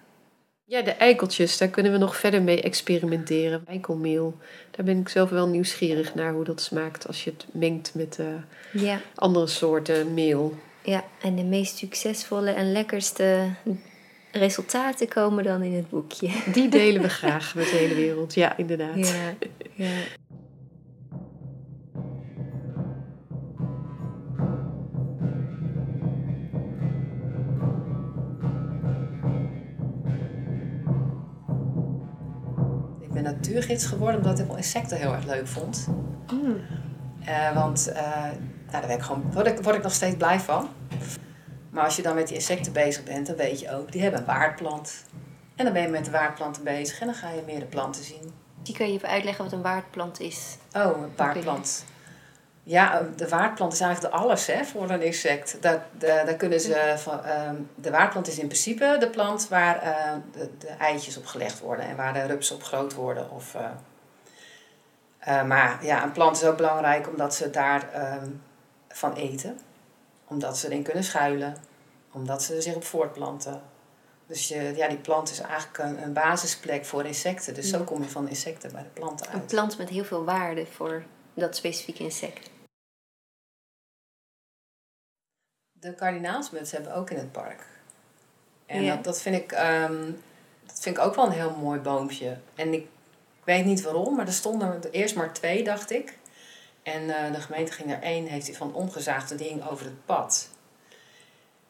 Ja, 0.65 0.81
de 0.81 0.91
eikeltjes, 0.91 1.57
daar 1.57 1.67
kunnen 1.67 1.91
we 1.91 1.97
nog 1.97 2.15
verder 2.17 2.41
mee 2.41 2.61
experimenteren. 2.61 3.63
Eikelmeel, 3.67 4.37
daar 4.71 4.85
ben 4.85 4.99
ik 4.99 5.09
zelf 5.09 5.29
wel 5.29 5.47
nieuwsgierig 5.47 6.15
naar 6.15 6.33
hoe 6.33 6.43
dat 6.43 6.61
smaakt 6.61 7.07
als 7.07 7.23
je 7.23 7.29
het 7.29 7.45
mengt 7.51 7.91
met 7.95 8.19
eh, 8.19 8.81
Ja, 8.81 8.99
andere 9.15 9.47
soorten 9.47 10.13
meel. 10.13 10.53
ja, 10.83 11.03
en 11.21 11.35
de 11.35 11.43
meest 11.43 11.77
succesvolle 11.77 12.51
en 12.51 12.71
lekkerste 12.71 13.49
resultaten 14.31 15.07
komen 15.07 15.43
dan 15.43 15.61
in 15.61 15.73
het 15.73 15.89
boekje. 15.89 16.29
Die 16.53 16.69
delen 16.69 17.01
we 17.01 17.09
graag 17.23 17.55
met 17.55 17.65
de 17.69 17.75
hele 17.75 17.95
wereld. 17.95 18.33
Ja, 18.33 18.57
inderdaad. 18.57 19.07
Ja, 19.07 19.33
ja. 19.73 19.89
Natuurgids 33.47 33.85
geworden 33.85 34.17
omdat 34.17 34.39
ik 34.39 34.47
wel 34.47 34.55
insecten 34.55 34.97
heel 34.97 35.13
erg 35.13 35.25
leuk 35.25 35.47
vond. 35.47 35.87
Mm. 36.31 36.61
Eh, 37.25 37.53
want 37.53 37.87
eh, 37.87 38.01
nou, 38.01 38.33
daar 38.71 38.81
word 38.81 38.93
ik, 38.93 39.01
gewoon, 39.01 39.31
word, 39.31 39.47
ik, 39.47 39.59
word 39.59 39.75
ik 39.75 39.83
nog 39.83 39.93
steeds 39.93 40.15
blij 40.15 40.39
van. 40.39 40.69
Maar 41.69 41.83
als 41.83 41.95
je 41.95 42.01
dan 42.01 42.15
met 42.15 42.27
die 42.27 42.35
insecten 42.35 42.73
bezig 42.73 43.03
bent, 43.03 43.27
dan 43.27 43.35
weet 43.35 43.59
je 43.59 43.71
ook, 43.71 43.91
die 43.91 44.01
hebben 44.01 44.19
een 44.19 44.25
waardplant. 44.25 45.03
En 45.55 45.63
dan 45.63 45.73
ben 45.73 45.81
je 45.81 45.87
met 45.87 46.05
de 46.05 46.11
waardplanten 46.11 46.63
bezig 46.63 46.99
en 46.99 47.05
dan 47.05 47.15
ga 47.15 47.29
je 47.29 47.41
meerdere 47.45 47.65
planten 47.65 48.03
zien. 48.03 48.31
Die 48.61 48.75
kan 48.75 48.87
je 48.87 48.93
even 48.93 49.09
uitleggen 49.09 49.43
wat 49.43 49.53
een 49.53 49.61
waardplant 49.61 50.19
is. 50.19 50.57
Oh, 50.73 51.01
een 51.01 51.11
waardplant. 51.15 51.85
Ja, 52.69 53.07
de 53.15 53.29
waardplant 53.29 53.73
is 53.73 53.79
eigenlijk 53.79 54.13
de 54.13 54.19
alles 54.19 54.47
hè, 54.47 54.65
voor 54.65 54.89
een 54.89 55.01
insect. 55.01 55.61
Daar, 55.61 55.85
daar, 55.91 56.25
daar 56.25 56.35
kunnen 56.35 56.59
ze 56.59 56.93
van, 56.97 57.23
ehm, 57.23 57.55
de 57.75 57.91
waardplant 57.91 58.27
is 58.27 58.39
in 58.39 58.47
principe 58.47 58.97
de 58.99 59.09
plant 59.09 59.47
waar 59.47 59.81
eh, 59.81 60.13
de, 60.31 60.49
de 60.57 60.67
eitjes 60.67 61.17
op 61.17 61.25
gelegd 61.25 61.59
worden 61.59 61.85
en 61.85 61.95
waar 61.95 62.13
de 62.13 62.25
rupsen 62.25 62.55
op 62.55 62.63
groot 62.63 62.93
worden. 62.93 63.31
Of, 63.31 63.55
eh, 63.55 63.69
eh, 65.19 65.47
maar 65.47 65.85
ja, 65.85 66.03
een 66.03 66.11
plant 66.11 66.35
is 66.35 66.43
ook 66.43 66.57
belangrijk 66.57 67.07
omdat 67.07 67.35
ze 67.35 67.49
daar 67.49 67.93
ehm, 67.93 68.29
van 68.89 69.13
eten. 69.13 69.59
Omdat 70.27 70.57
ze 70.57 70.67
erin 70.67 70.83
kunnen 70.83 71.03
schuilen. 71.03 71.57
Omdat 72.11 72.43
ze 72.43 72.61
zich 72.61 72.75
op 72.75 72.83
voortplanten. 72.83 73.61
Dus 74.25 74.47
je, 74.47 74.73
ja, 74.75 74.87
die 74.87 74.97
plant 74.97 75.31
is 75.31 75.39
eigenlijk 75.39 75.77
een, 75.77 76.03
een 76.03 76.13
basisplek 76.13 76.85
voor 76.85 77.05
insecten. 77.05 77.53
Dus 77.53 77.69
zo 77.69 77.83
kom 77.83 78.01
je 78.01 78.09
van 78.09 78.29
insecten 78.29 78.71
bij 78.71 78.83
de 78.83 78.89
planten 78.89 79.27
Een 79.27 79.33
uit. 79.33 79.47
plant 79.47 79.77
met 79.77 79.89
heel 79.89 80.05
veel 80.05 80.25
waarde 80.25 80.65
voor 80.65 81.03
dat 81.33 81.55
specifieke 81.55 82.03
insect. 82.03 82.55
De 85.87 85.93
kardinaalsmuts 85.93 86.71
hebben 86.71 86.91
we 86.91 86.97
ook 86.97 87.09
in 87.09 87.17
het 87.17 87.31
park. 87.31 87.61
En 88.65 88.83
Ja. 88.83 88.95
dat, 88.95 89.03
dat, 89.03 89.21
vind 89.21 89.35
ik, 89.35 89.51
ehm, 89.51 90.11
dat 90.65 90.79
vind 90.79 90.97
ik 90.97 91.03
ook 91.03 91.15
wel 91.15 91.25
een 91.25 91.31
heel 91.31 91.55
mooi 91.61 91.79
boompje. 91.79 92.37
En 92.55 92.73
ik, 92.73 92.81
ik 92.81 93.43
weet 93.43 93.65
niet 93.65 93.81
waarom, 93.81 94.15
maar 94.15 94.27
er 94.27 94.33
stonden 94.33 94.83
er 94.83 94.91
eerst 94.91 95.15
maar 95.15 95.33
twee, 95.33 95.63
dacht 95.63 95.91
ik. 95.91 96.17
En 96.83 97.09
eh, 97.09 97.33
de 97.33 97.41
gemeente 97.41 97.71
ging 97.71 97.91
er 97.91 98.01
één, 98.01 98.25
heeft 98.25 98.47
hij 98.47 98.55
van 98.55 98.73
omgezaagd, 98.73 99.37
die 99.37 99.47
hing 99.47 99.67
over 99.69 99.85
het 99.85 100.05
pad. 100.05 100.49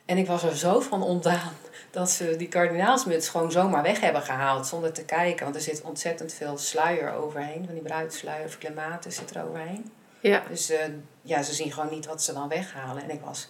En 0.06 0.18
ik 0.18 0.28
was 0.28 0.44
er 0.44 0.58
zo 0.58 0.80
van 0.80 1.04
ontdaan 1.04 1.54
dat 1.92 2.10
ze 2.10 2.36
die 2.38 2.48
kardinaalsmuts 2.48 3.30
gewoon 3.30 3.52
zomaar 3.52 3.84
weg 3.84 4.00
hebben 4.00 4.22
gehaald 4.22 4.68
zonder 4.68 4.94
te 4.94 5.06
kijken. 5.06 5.44
Want 5.44 5.56
er 5.56 5.62
zit 5.62 5.82
ontzettend 5.82 6.34
veel 6.34 6.58
sluier 6.58 7.14
overheen, 7.14 7.66
van 7.66 7.74
die 7.74 7.84
bruidsluier 7.84 8.46
of 8.46 8.58
clematis 8.58 9.16
zit 9.16 9.36
er 9.36 9.44
overheen. 9.44 9.92
Ja, 10.20 10.44
Dus 10.50 10.70
eh, 10.70 10.80
ja, 11.22 11.44
ze 11.44 11.54
zien 11.54 11.72
gewoon 11.72 11.90
niet 11.90 12.06
wat 12.06 12.24
ze 12.24 12.34
dan 12.34 12.48
weghalen. 12.48 13.04
En 13.04 13.10
ik 13.10 13.22
was 13.22 13.50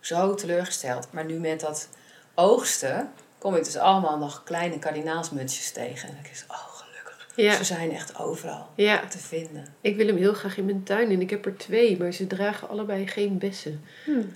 zo 0.00 0.34
teleurgesteld. 0.34 1.08
Maar 1.12 1.24
nu 1.24 1.38
met 1.38 1.60
dat 1.60 1.88
oogsten 2.34 3.10
kom 3.38 3.54
ik 3.54 3.64
dus 3.64 3.76
allemaal 3.76 4.18
nog 4.18 4.42
kleine 4.44 4.78
kardinaalsmutsjes 4.78 5.72
tegen. 5.72 6.08
En 6.08 6.16
ik 6.22 6.30
is, 6.30 6.44
oh 6.48 6.56
gelukkig. 6.68 7.26
ja, 7.36 7.54
Ze 7.56 7.64
zijn 7.64 7.90
echt 7.92 8.18
overal 8.18 8.68
ja. 8.74 9.06
te 9.06 9.18
vinden. 9.18 9.66
Ik 9.80 9.96
wil 9.96 10.06
hem 10.06 10.16
heel 10.16 10.32
graag 10.34 10.56
in 10.56 10.64
mijn 10.64 10.82
tuin 10.82 11.10
en 11.10 11.20
ik 11.20 11.30
heb 11.30 11.46
er 11.46 11.56
twee, 11.56 11.98
maar 11.98 12.12
ze 12.12 12.26
dragen 12.26 12.68
allebei 12.68 13.06
geen 13.06 13.38
bessen. 13.38 13.84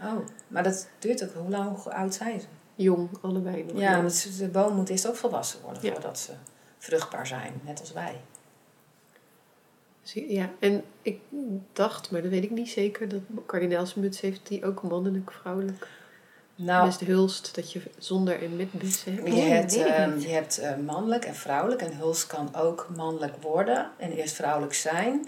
Oh, 0.02 0.26
maar 0.48 0.62
dat 0.62 0.88
duurt 0.98 1.24
ook. 1.24 1.34
Hoe 1.34 1.50
lang, 1.50 1.82
hoe 1.82 1.92
oud 1.94 2.14
zijn 2.14 2.40
ze? 2.40 2.46
Jong, 2.74 3.08
allebei 3.22 3.64
nog. 3.64 3.80
Ja, 3.80 3.96
want 3.96 4.12
ze- 4.12 4.36
de 4.36 4.48
boom 4.48 4.74
moet 4.74 4.88
eerst 4.88 5.08
ook 5.08 5.16
volwassen 5.16 5.60
worden 5.62 5.82
Ja. 5.84 5.92
voordat 5.92 6.18
ze 6.18 6.32
vruchtbaar 6.78 7.26
zijn, 7.26 7.60
net 7.64 7.80
als 7.80 7.92
wij. 7.92 8.20
Zie- 10.02 10.32
Ja, 10.32 10.50
en 10.58 10.84
ik 11.02 11.18
dacht, 11.72 12.10
maar 12.10 12.22
dat 12.22 12.30
weet 12.30 12.44
ik 12.44 12.50
niet 12.50 12.70
zeker, 12.70 13.08
dat 13.08 13.20
kardinaalsmuts 13.46 14.20
heeft 14.20 14.40
die 14.48 14.64
ook 14.64 14.82
mannelijk, 14.82 15.32
vrouwelijk. 15.32 15.86
Nou, 16.54 16.86
Met 16.86 16.98
de 16.98 17.04
hulst, 17.04 17.54
dat 17.54 17.72
je 17.72 17.80
zonder 17.98 18.42
en 18.42 18.56
met 18.56 18.72
bessen 18.72 19.14
hebt. 19.14 19.34
Je 19.34 19.40
hebt, 19.40 19.76
ehm, 19.76 20.18
je 20.18 20.28
hebt 20.28 20.58
eh, 20.58 20.76
mannelijk 20.76 21.24
en 21.24 21.34
vrouwelijk. 21.34 21.82
En 21.82 21.96
huls 21.96 22.26
kan 22.26 22.54
ook 22.56 22.88
mannelijk 22.96 23.36
worden 23.42 23.90
en 23.98 24.12
eerst 24.12 24.34
vrouwelijk 24.34 24.74
zijn. 24.74 25.26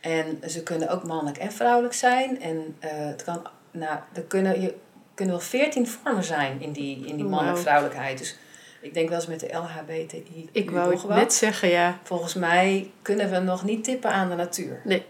En 0.00 0.38
ze 0.50 0.62
kunnen 0.62 0.88
ook 0.88 1.04
mannelijk 1.06 1.36
en 1.38 1.52
vrouwelijk 1.52 1.94
zijn. 1.94 2.40
En 2.40 2.76
eh, 2.78 2.90
het 3.06 3.24
kan, 3.24 3.46
nou, 3.70 3.98
er 4.12 4.22
kunnen, 4.22 4.60
je, 4.60 4.74
kunnen 5.14 5.34
wel 5.34 5.44
veertien 5.44 5.86
vormen 5.88 6.24
zijn 6.24 6.60
in 6.60 6.72
die, 6.72 7.06
in 7.06 7.16
die 7.16 7.24
Oh, 7.24 7.30
mannelijk 7.30 7.52
wauw. 7.52 7.62
vrouwelijkheid. 7.62 8.18
Dus 8.18 8.36
ik 8.82 8.94
denk 8.94 9.08
wel 9.08 9.18
eens 9.18 9.26
met 9.26 9.40
de 9.40 9.48
LHBTI. 9.52 10.48
Ik 10.52 10.70
wou 10.70 10.90
nog 10.90 11.00
het 11.00 11.08
wat. 11.10 11.18
net 11.18 11.32
zeggen, 11.32 11.68
ja. 11.68 11.98
Volgens 12.02 12.34
mij 12.34 12.90
kunnen 13.02 13.30
we 13.30 13.38
nog 13.38 13.64
niet 13.64 13.84
tippen 13.84 14.10
aan 14.10 14.28
de 14.28 14.34
natuur. 14.34 14.80
Nee. 14.84 15.04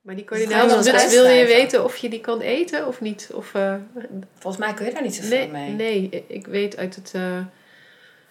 Maar 0.00 0.14
die 0.14 0.24
kardinaalsmuts, 0.24 1.02
eens 1.02 1.12
wil 1.14 1.26
je 1.26 1.44
weten 1.46 1.84
of 1.84 1.96
je 1.96 2.08
die 2.08 2.20
kan 2.20 2.40
eten 2.40 2.86
of 2.86 3.00
niet? 3.00 3.30
Of, 3.34 3.54
eh, 3.54 3.74
Volgens 4.38 4.64
mij 4.64 4.74
kun 4.74 4.86
je 4.86 4.92
daar 4.92 5.02
niet 5.02 5.14
zoveel 5.14 5.38
nee, 5.38 5.48
mee. 5.48 5.70
nee, 5.70 6.24
ik 6.26 6.46
weet 6.46 6.76
uit 6.76 6.94
het 6.94 7.12
uh, 7.16 7.38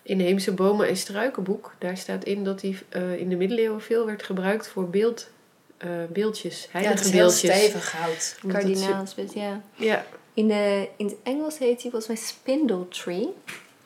inheemse 0.03 0.51
bomen- 0.53 0.87
en 0.87 0.97
struikenboek, 0.97 1.75
daar 1.79 1.97
staat 1.97 2.23
in 2.23 2.43
dat 2.43 2.59
die 2.59 2.77
eh, 2.89 3.15
in 3.19 3.29
de 3.29 3.35
middeleeuwen 3.35 3.81
veel 3.81 4.05
werd 4.05 4.23
gebruikt 4.23 4.67
voor 4.67 4.89
beeld, 4.89 5.29
eh, 5.77 5.89
beeldjes, 6.09 6.63
ja, 6.63 6.69
heilige 6.71 6.95
het 6.97 7.05
is 7.05 7.11
heel 7.11 7.21
beeldjes. 7.27 7.51
stevig 7.55 7.91
hout. 7.91 8.35
Zo- 8.41 8.47
Kardinaalsbes, 8.47 9.33
ja. 9.33 9.61
Ja, 9.75 10.05
In, 10.33 10.47
de, 10.47 10.87
in 10.97 11.05
het 11.05 11.15
Engels 11.23 11.57
heet 11.57 11.81
hij 11.81 11.91
volgens 11.91 12.07
mij 12.07 12.15
spindle 12.17 12.87
tree. 12.87 13.29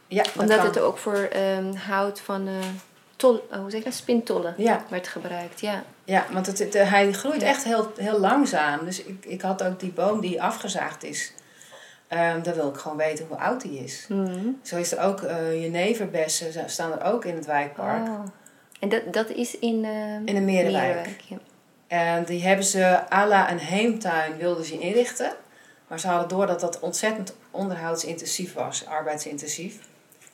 Ja, 0.07 0.23
dat 0.23 0.35
Omdat 0.37 0.57
kan. 0.57 0.65
het 0.65 0.79
ook 0.79 0.97
voor 0.97 1.15
ehm, 1.31 1.73
hout 1.75 2.19
van 2.19 2.47
eh 2.47 2.53
tol, 3.15 3.47
oh, 3.51 3.57
hoe 3.59 3.69
zeg 3.69 3.79
je 3.79 3.85
dat? 3.85 3.93
Spintollen 3.93 4.53
Ja. 4.57 4.85
werd 4.89 5.07
gebruikt. 5.07 5.59
Ja. 5.59 5.83
Ja, 6.03 6.25
want 6.31 6.45
het, 6.45 6.59
het, 6.59 6.75
eh, 6.75 6.91
hij 6.91 7.11
groeit 7.13 7.41
Ja. 7.41 7.47
echt 7.47 7.63
heel, 7.63 7.91
heel 7.95 8.19
langzaam. 8.19 8.85
Dus 8.85 9.03
ik, 9.03 9.25
ik 9.25 9.41
had 9.41 9.63
ook 9.63 9.79
die 9.79 9.91
boom 9.91 10.19
die 10.21 10.41
afgezaagd 10.41 11.03
is. 11.03 11.33
Ehm 12.07 12.41
dan 12.41 12.53
wil 12.53 12.69
ik 12.69 12.75
gewoon 12.77 12.97
weten 12.97 13.25
hoe 13.27 13.37
oud 13.37 13.61
die 13.61 13.83
is. 13.83 14.05
Mhm. 14.09 14.39
Zo 14.61 14.77
is 14.77 14.91
er 14.91 14.99
ook 15.03 15.21
uh, 15.21 15.61
jeneverbessen 15.61 16.69
staan 16.69 16.91
er 16.99 17.03
ook 17.13 17.25
in 17.25 17.35
het 17.35 17.45
wijkpark. 17.45 18.07
Oh. 18.07 18.19
En 18.79 18.89
dat, 18.89 19.13
dat 19.13 19.29
is 19.29 19.59
in, 19.59 19.85
eh 19.85 20.13
In 20.25 20.35
de 20.35 20.41
Merenwijk. 20.41 21.21
ja. 21.27 21.37
En 21.87 22.23
die 22.23 22.43
hebben 22.43 22.65
ze 22.65 22.99
à 23.13 23.25
la 23.27 23.51
een 23.51 23.59
heemtuin 23.59 24.37
wilden 24.37 24.65
ze 24.65 24.79
inrichten. 24.79 25.31
Maar 25.87 25.99
ze 25.99 26.07
hadden 26.07 26.27
door 26.27 26.47
dat 26.47 26.59
dat 26.59 26.79
ontzettend 26.79 27.35
onderhoudsintensief 27.51 28.53
was, 28.53 28.85
arbeidsintensief. 28.85 29.77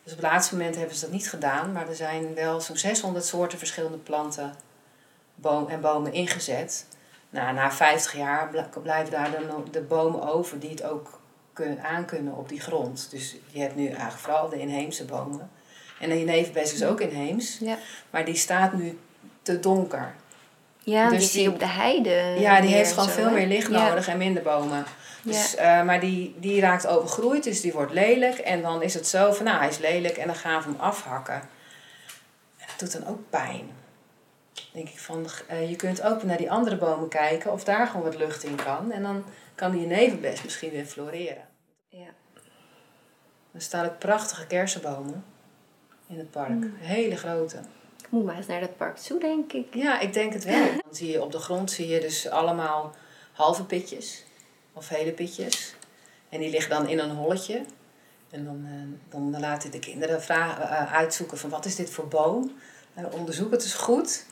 Dus 0.03 0.13
op 0.13 0.19
het 0.21 0.31
laatste 0.31 0.55
moment 0.55 0.75
hebben 0.75 0.95
ze 0.95 1.01
dat 1.01 1.11
niet 1.11 1.29
gedaan. 1.29 1.71
Maar 1.71 1.87
er 1.89 1.95
zijn 1.95 2.33
wel 2.35 2.61
zo'n 2.61 2.77
600 2.77 3.25
soorten 3.25 3.57
verschillende 3.57 3.97
planten 3.97 4.55
boom 5.35 5.67
en 5.67 5.81
bomen 5.81 6.13
ingezet. 6.13 6.85
Nou, 7.29 7.53
na 7.53 7.71
50 7.71 8.15
jaar 8.15 8.49
bl- 8.49 8.79
blijven 8.81 9.11
daar 9.11 9.31
dan 9.31 9.67
de 9.71 9.81
bomen 9.81 10.33
over 10.33 10.59
die 10.59 10.69
het 10.69 10.83
ook 10.83 11.19
kunnen, 11.53 11.83
aankunnen 11.83 12.35
op 12.35 12.49
die 12.49 12.59
grond. 12.61 13.07
Dus 13.11 13.35
je 13.51 13.59
hebt 13.61 13.75
nu 13.75 13.87
eigenlijk 13.87 14.17
vooral 14.19 14.49
de 14.49 14.59
inheemse 14.59 15.05
bomen. 15.05 15.49
En 15.99 16.09
de 16.09 16.19
jeneverbes 16.19 16.73
is 16.73 16.83
ook 16.83 17.01
inheems. 17.01 17.57
Ja. 17.59 17.77
Maar 18.09 18.25
die 18.25 18.35
staat 18.35 18.73
nu 18.73 18.99
te 19.41 19.59
donker. 19.59 20.13
Ja, 20.79 21.09
Dus 21.09 21.31
die 21.31 21.49
op 21.49 21.59
de 21.59 21.67
heide. 21.67 22.35
Ja, 22.39 22.61
die 22.61 22.73
heeft 22.73 22.89
gewoon 22.93 23.07
zo, 23.09 23.13
veel 23.15 23.29
meer 23.31 23.47
licht 23.47 23.71
Ja. 23.71 23.87
nodig 23.89 24.07
en 24.07 24.17
minder 24.17 24.43
bomen. 24.43 24.85
Dus, 25.23 25.51
Ja. 25.51 25.79
eh, 25.79 25.85
maar 25.85 25.99
die, 25.99 26.35
die 26.39 26.61
raakt 26.61 26.87
overgroeid, 26.87 27.43
dus 27.43 27.61
die 27.61 27.73
wordt 27.73 27.91
lelijk. 27.91 28.37
En 28.37 28.61
dan 28.61 28.81
is 28.81 28.93
het 28.93 29.07
zo 29.07 29.31
van, 29.31 29.45
nou, 29.45 29.57
hij 29.57 29.67
is 29.69 29.77
lelijk 29.77 30.17
en 30.17 30.27
dan 30.27 30.35
gaan 30.35 30.61
we 30.61 30.69
hem 30.69 30.79
afhakken. 30.79 31.33
En 32.57 32.67
dat 32.67 32.79
doet 32.79 32.91
dan 32.91 33.07
ook 33.07 33.29
pijn. 33.29 33.69
Dan 34.53 34.63
denk 34.71 34.89
ik 34.89 34.99
van, 34.99 35.25
eh, 35.47 35.69
je 35.69 35.75
kunt 35.75 36.01
ook 36.01 36.23
naar 36.23 36.37
die 36.37 36.51
andere 36.51 36.77
bomen 36.77 37.09
kijken 37.09 37.51
of 37.51 37.63
daar 37.63 37.87
gewoon 37.87 38.03
wat 38.05 38.17
lucht 38.17 38.43
in 38.43 38.55
kan. 38.55 38.91
En 38.91 39.03
dan 39.03 39.23
kan 39.55 39.71
die 39.71 39.85
nevenbest 39.87 40.43
misschien 40.43 40.69
weer 40.69 40.85
floreren. 40.85 41.47
Ja. 41.89 42.07
Er 43.51 43.61
staan 43.61 43.85
ook 43.85 43.97
prachtige 43.99 44.47
kersenbomen 44.47 45.25
in 46.07 46.17
het 46.17 46.31
park. 46.31 46.49
Mm. 46.49 46.73
Hele 46.79 47.15
grote. 47.15 47.57
Ik 48.01 48.09
moet 48.09 48.25
maar 48.25 48.35
eens 48.37 48.47
naar 48.47 48.59
dat 48.59 48.77
park 48.77 48.97
toe, 48.97 49.19
denk 49.19 49.53
ik. 49.53 49.73
Ja, 49.73 49.99
ik 49.99 50.13
denk 50.13 50.33
het 50.33 50.43
wel. 50.43 50.65
Dan 50.65 50.95
zie 50.95 51.11
je 51.11 51.21
op 51.21 51.31
de 51.31 51.39
grond 51.39 51.71
zie 51.71 51.87
je 51.87 51.99
dus 51.99 52.29
allemaal 52.29 52.95
halve 53.31 53.65
pitjes 53.65 54.23
of 54.73 54.89
hele 54.89 55.11
pitjes. 55.11 55.75
En 56.29 56.39
die 56.39 56.49
liggen 56.49 56.69
dan 56.69 56.87
in 56.87 56.99
een 56.99 57.15
holletje. 57.15 57.65
En 58.29 58.45
dan, 58.45 58.65
eh, 58.65 59.11
dan 59.11 59.39
laten 59.39 59.71
de 59.71 59.79
kinderen 59.79 60.21
vragen, 60.21 60.69
eh, 60.69 60.93
uitzoeken 60.93 61.37
van 61.37 61.49
wat 61.49 61.65
is 61.65 61.75
dit 61.75 61.89
voor 61.89 62.07
boom. 62.07 62.51
Nou, 62.93 63.13
onderzoek 63.13 63.51
het 63.51 63.63
eens 63.63 63.73
goed. 63.73 64.25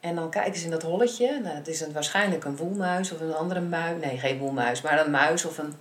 En 0.00 0.14
dan 0.14 0.30
kijken 0.30 0.58
ze 0.58 0.64
in 0.64 0.70
dat 0.70 0.82
holletje. 0.82 1.40
Nou, 1.40 1.56
het 1.56 1.68
is 1.68 1.80
een, 1.80 1.92
waarschijnlijk 1.92 2.44
een 2.44 2.56
woelmuis 2.56 3.12
of 3.12 3.20
een 3.20 3.34
andere 3.34 3.60
muis. 3.60 4.00
Nee, 4.00 4.18
geen 4.18 4.38
woelmuis, 4.38 4.80
maar 4.80 5.04
een 5.04 5.10
muis 5.10 5.44
of 5.44 5.58
een, 5.58 5.74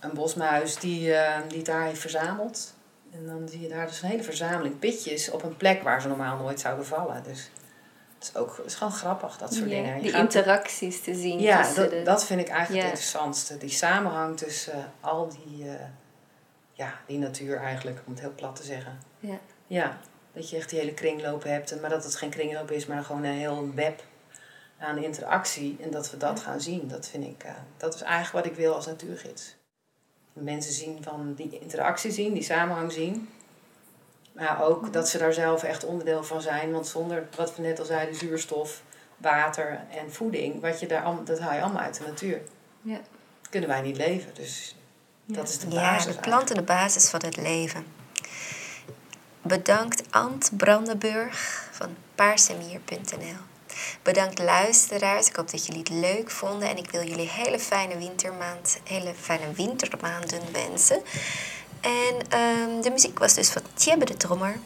een 0.00 0.14
bosmuis 0.14 0.76
die, 0.76 1.14
eh, 1.14 1.40
die 1.48 1.56
het 1.56 1.66
daar 1.66 1.86
heeft 1.86 2.00
verzameld. 2.00 2.74
En 3.12 3.26
dan 3.26 3.48
zie 3.48 3.60
je 3.60 3.68
daar 3.68 3.86
dus 3.86 4.02
een 4.02 4.08
hele 4.08 4.22
verzameling 4.22 4.78
pitjes 4.78 5.30
op 5.30 5.42
een 5.42 5.56
plek 5.56 5.82
waar 5.82 6.02
ze 6.02 6.08
normaal 6.08 6.36
nooit 6.36 6.60
zouden 6.60 6.86
vallen. 6.86 7.22
Dus 7.22 7.50
het 8.26 8.34
is 8.34 8.40
ook 8.40 8.56
het 8.56 8.66
is 8.66 8.74
gewoon 8.74 8.92
grappig, 8.92 9.38
dat 9.38 9.54
soort 9.54 9.70
Ja, 9.70 9.76
dingen. 9.76 9.96
Je 9.96 10.02
die 10.02 10.16
interacties 10.16 11.02
te 11.02 11.14
zien 11.14 11.40
ja, 11.40 11.74
dat, 11.74 11.90
de... 11.90 12.02
dat 12.02 12.24
vind 12.24 12.40
ik 12.40 12.48
eigenlijk 12.48 12.84
Ja. 12.84 12.90
het 12.90 12.98
interessantste. 12.98 13.58
Die 13.58 13.70
samenhang 13.70 14.36
tussen 14.36 14.72
eh, 14.74 14.84
al 15.00 15.28
die, 15.28 15.68
eh, 15.68 15.74
ja, 16.72 16.94
die 17.06 17.18
natuur 17.18 17.56
eigenlijk, 17.56 18.02
om 18.06 18.12
het 18.12 18.20
heel 18.20 18.34
plat 18.34 18.56
te 18.56 18.62
zeggen. 18.62 18.98
Ja. 19.20 19.38
Ja, 19.66 19.98
dat 20.32 20.50
je 20.50 20.56
echt 20.56 20.70
die 20.70 20.78
hele 20.78 20.94
kringloop 20.94 21.42
hebt. 21.42 21.80
Maar 21.80 21.90
dat 21.90 22.04
het 22.04 22.16
geen 22.16 22.30
kringloop 22.30 22.70
is, 22.70 22.86
maar 22.86 23.04
gewoon 23.04 23.24
een 23.24 23.34
heel 23.34 23.70
web 23.74 24.04
aan 24.78 24.98
interactie. 24.98 25.76
En 25.80 25.90
dat 25.90 26.10
we 26.10 26.16
dat 26.16 26.40
gaan 26.40 26.60
zien, 26.60 26.88
dat 26.88 27.08
vind 27.08 27.24
ik, 27.24 27.42
eh, 27.44 27.52
dat 27.76 27.94
is 27.94 28.02
eigenlijk 28.02 28.44
wat 28.44 28.52
ik 28.54 28.58
wil 28.58 28.74
als 28.74 28.86
natuurgids. 28.86 29.54
Mensen 30.32 30.72
zien 30.72 31.02
van 31.02 31.34
die 31.34 31.58
interactie 31.60 32.10
zien, 32.10 32.32
die 32.32 32.42
samenhang 32.42 32.92
zien. 32.92 33.28
Maar 34.32 34.62
ook 34.64 34.92
dat 34.92 35.08
ze 35.08 35.18
daar 35.18 35.32
zelf 35.32 35.62
echt 35.62 35.84
onderdeel 35.84 36.24
van 36.24 36.42
zijn. 36.42 36.72
Want 36.72 36.86
zonder, 36.86 37.28
wat 37.36 37.56
we 37.56 37.62
net 37.62 37.78
al 37.78 37.84
zeiden, 37.84 38.14
zuurstof, 38.14 38.82
water 39.16 39.80
en 39.90 40.12
voeding, 40.12 40.60
wat 40.60 40.80
je 40.80 40.86
daar, 40.86 41.02
allemaal- 41.02 41.24
dat 41.24 41.38
haal 41.40 41.54
je 41.54 41.62
allemaal 41.62 41.82
uit 41.82 41.98
de 41.98 42.04
natuur. 42.06 42.40
Ja. 42.82 43.00
Kunnen 43.50 43.68
wij 43.68 43.80
niet 43.80 43.96
leven. 43.96 44.34
Dus 44.34 44.76
dat 45.24 45.48
is 45.48 45.58
de 45.58 45.70
Ja, 45.70 45.74
basis. 45.80 46.14
de 46.14 46.20
planten 46.20 46.54
de 46.56 46.62
basis 46.62 47.08
van 47.10 47.20
het 47.24 47.36
leven. 47.36 47.86
Bedankt 49.42 50.02
Ant 50.10 50.50
Brandenburg 50.56 51.68
van 51.70 51.96
paarsemier.nl. 52.14 53.36
Bedankt 54.02 54.38
luisteraars. 54.38 55.28
Ik 55.28 55.36
hoop 55.36 55.50
dat 55.50 55.66
jullie 55.66 55.80
het 55.80 55.88
leuk 55.90 56.30
vonden. 56.30 56.68
En 56.68 56.76
ik 56.76 56.90
wil 56.90 57.02
jullie 57.06 57.28
hele 57.28 57.58
fijne 57.58 57.98
wintermaand, 57.98 58.80
hele 58.84 59.14
fijne 59.20 59.52
wintermaanden 59.52 60.40
wensen. 60.52 61.02
En 61.82 62.28
ehm, 62.28 62.80
de 62.82 62.90
muziek 62.90 63.18
was 63.18 63.34
dus 63.34 63.50
van 63.50 63.62
Tjebbe 63.74 64.04
de 64.04 64.16
Trommer. 64.16 64.56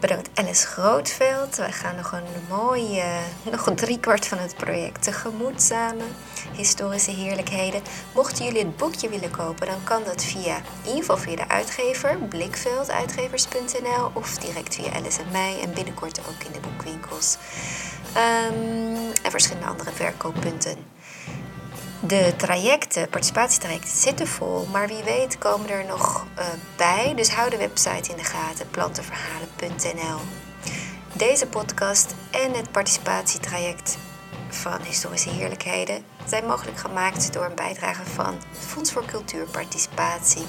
Bedankt 0.00 0.30
Alice 0.34 0.66
Grootveld. 0.66 1.56
Wij 1.56 1.72
gaan 1.72 1.96
nog 1.96 2.12
een 2.12 2.24
mooie, 2.48 3.04
nog 3.50 3.66
een 3.66 3.76
driekwart 3.76 4.26
van 4.26 4.38
het 4.38 4.56
project 4.56 5.02
tegemoet 5.02 5.62
samen. 5.62 6.06
Historische 6.56 7.10
heerlijkheden. 7.10 7.82
Mochten 8.14 8.44
jullie 8.44 8.64
het 8.64 8.76
boekje 8.76 9.08
willen 9.08 9.30
kopen, 9.30 9.66
dan 9.66 9.84
kan 9.84 10.04
dat 10.04 10.24
via 10.24 10.60
in 10.84 11.02
via 11.02 11.36
de 11.36 11.48
uitgever, 11.48 12.18
blikvelduitgevers.nl 12.18 14.10
of 14.12 14.38
direct 14.38 14.74
via 14.74 14.92
Alice 14.92 15.20
en 15.20 15.30
mij 15.30 15.60
en 15.62 15.74
binnenkort 15.74 16.20
ook 16.20 16.44
in 16.46 16.52
de 16.52 16.60
boekwinkels. 16.60 17.36
Ehm, 18.14 19.12
en 19.22 19.30
verschillende 19.30 19.68
andere 19.68 19.90
verkooppunten. 19.90 20.89
De 22.02 22.34
trajecten, 22.36 23.08
participatietrajecten 23.08 23.96
zitten 23.96 24.26
vol, 24.26 24.66
maar 24.66 24.88
wie 24.88 25.02
weet 25.02 25.38
komen 25.38 25.70
er 25.70 25.84
nog 25.84 26.26
eh, 26.34 26.46
bij. 26.76 27.12
Dus 27.16 27.30
hou 27.30 27.50
de 27.50 27.56
website 27.56 28.10
in 28.10 28.16
de 28.16 28.24
gaten, 28.24 28.70
plantenverhalen.nl. 28.70 30.20
Deze 31.12 31.46
podcast 31.46 32.14
en 32.30 32.52
het 32.52 32.72
participatietraject 32.72 33.98
van 34.48 34.80
Historische 34.82 35.30
Heerlijkheden 35.30 36.04
zijn 36.26 36.46
mogelijk 36.46 36.78
gemaakt 36.78 37.32
door 37.32 37.44
een 37.44 37.54
bijdrage 37.54 38.04
van 38.04 38.34
het 38.34 38.66
Fonds 38.66 38.92
voor 38.92 39.04
Cultuurparticipatie. 39.04 40.44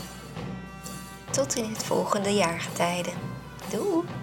Tot 1.31 1.55
in 1.55 1.69
het 1.73 1.83
volgende 1.83 2.33
jaargetijde. 2.33 3.09
Doei! 3.69 4.20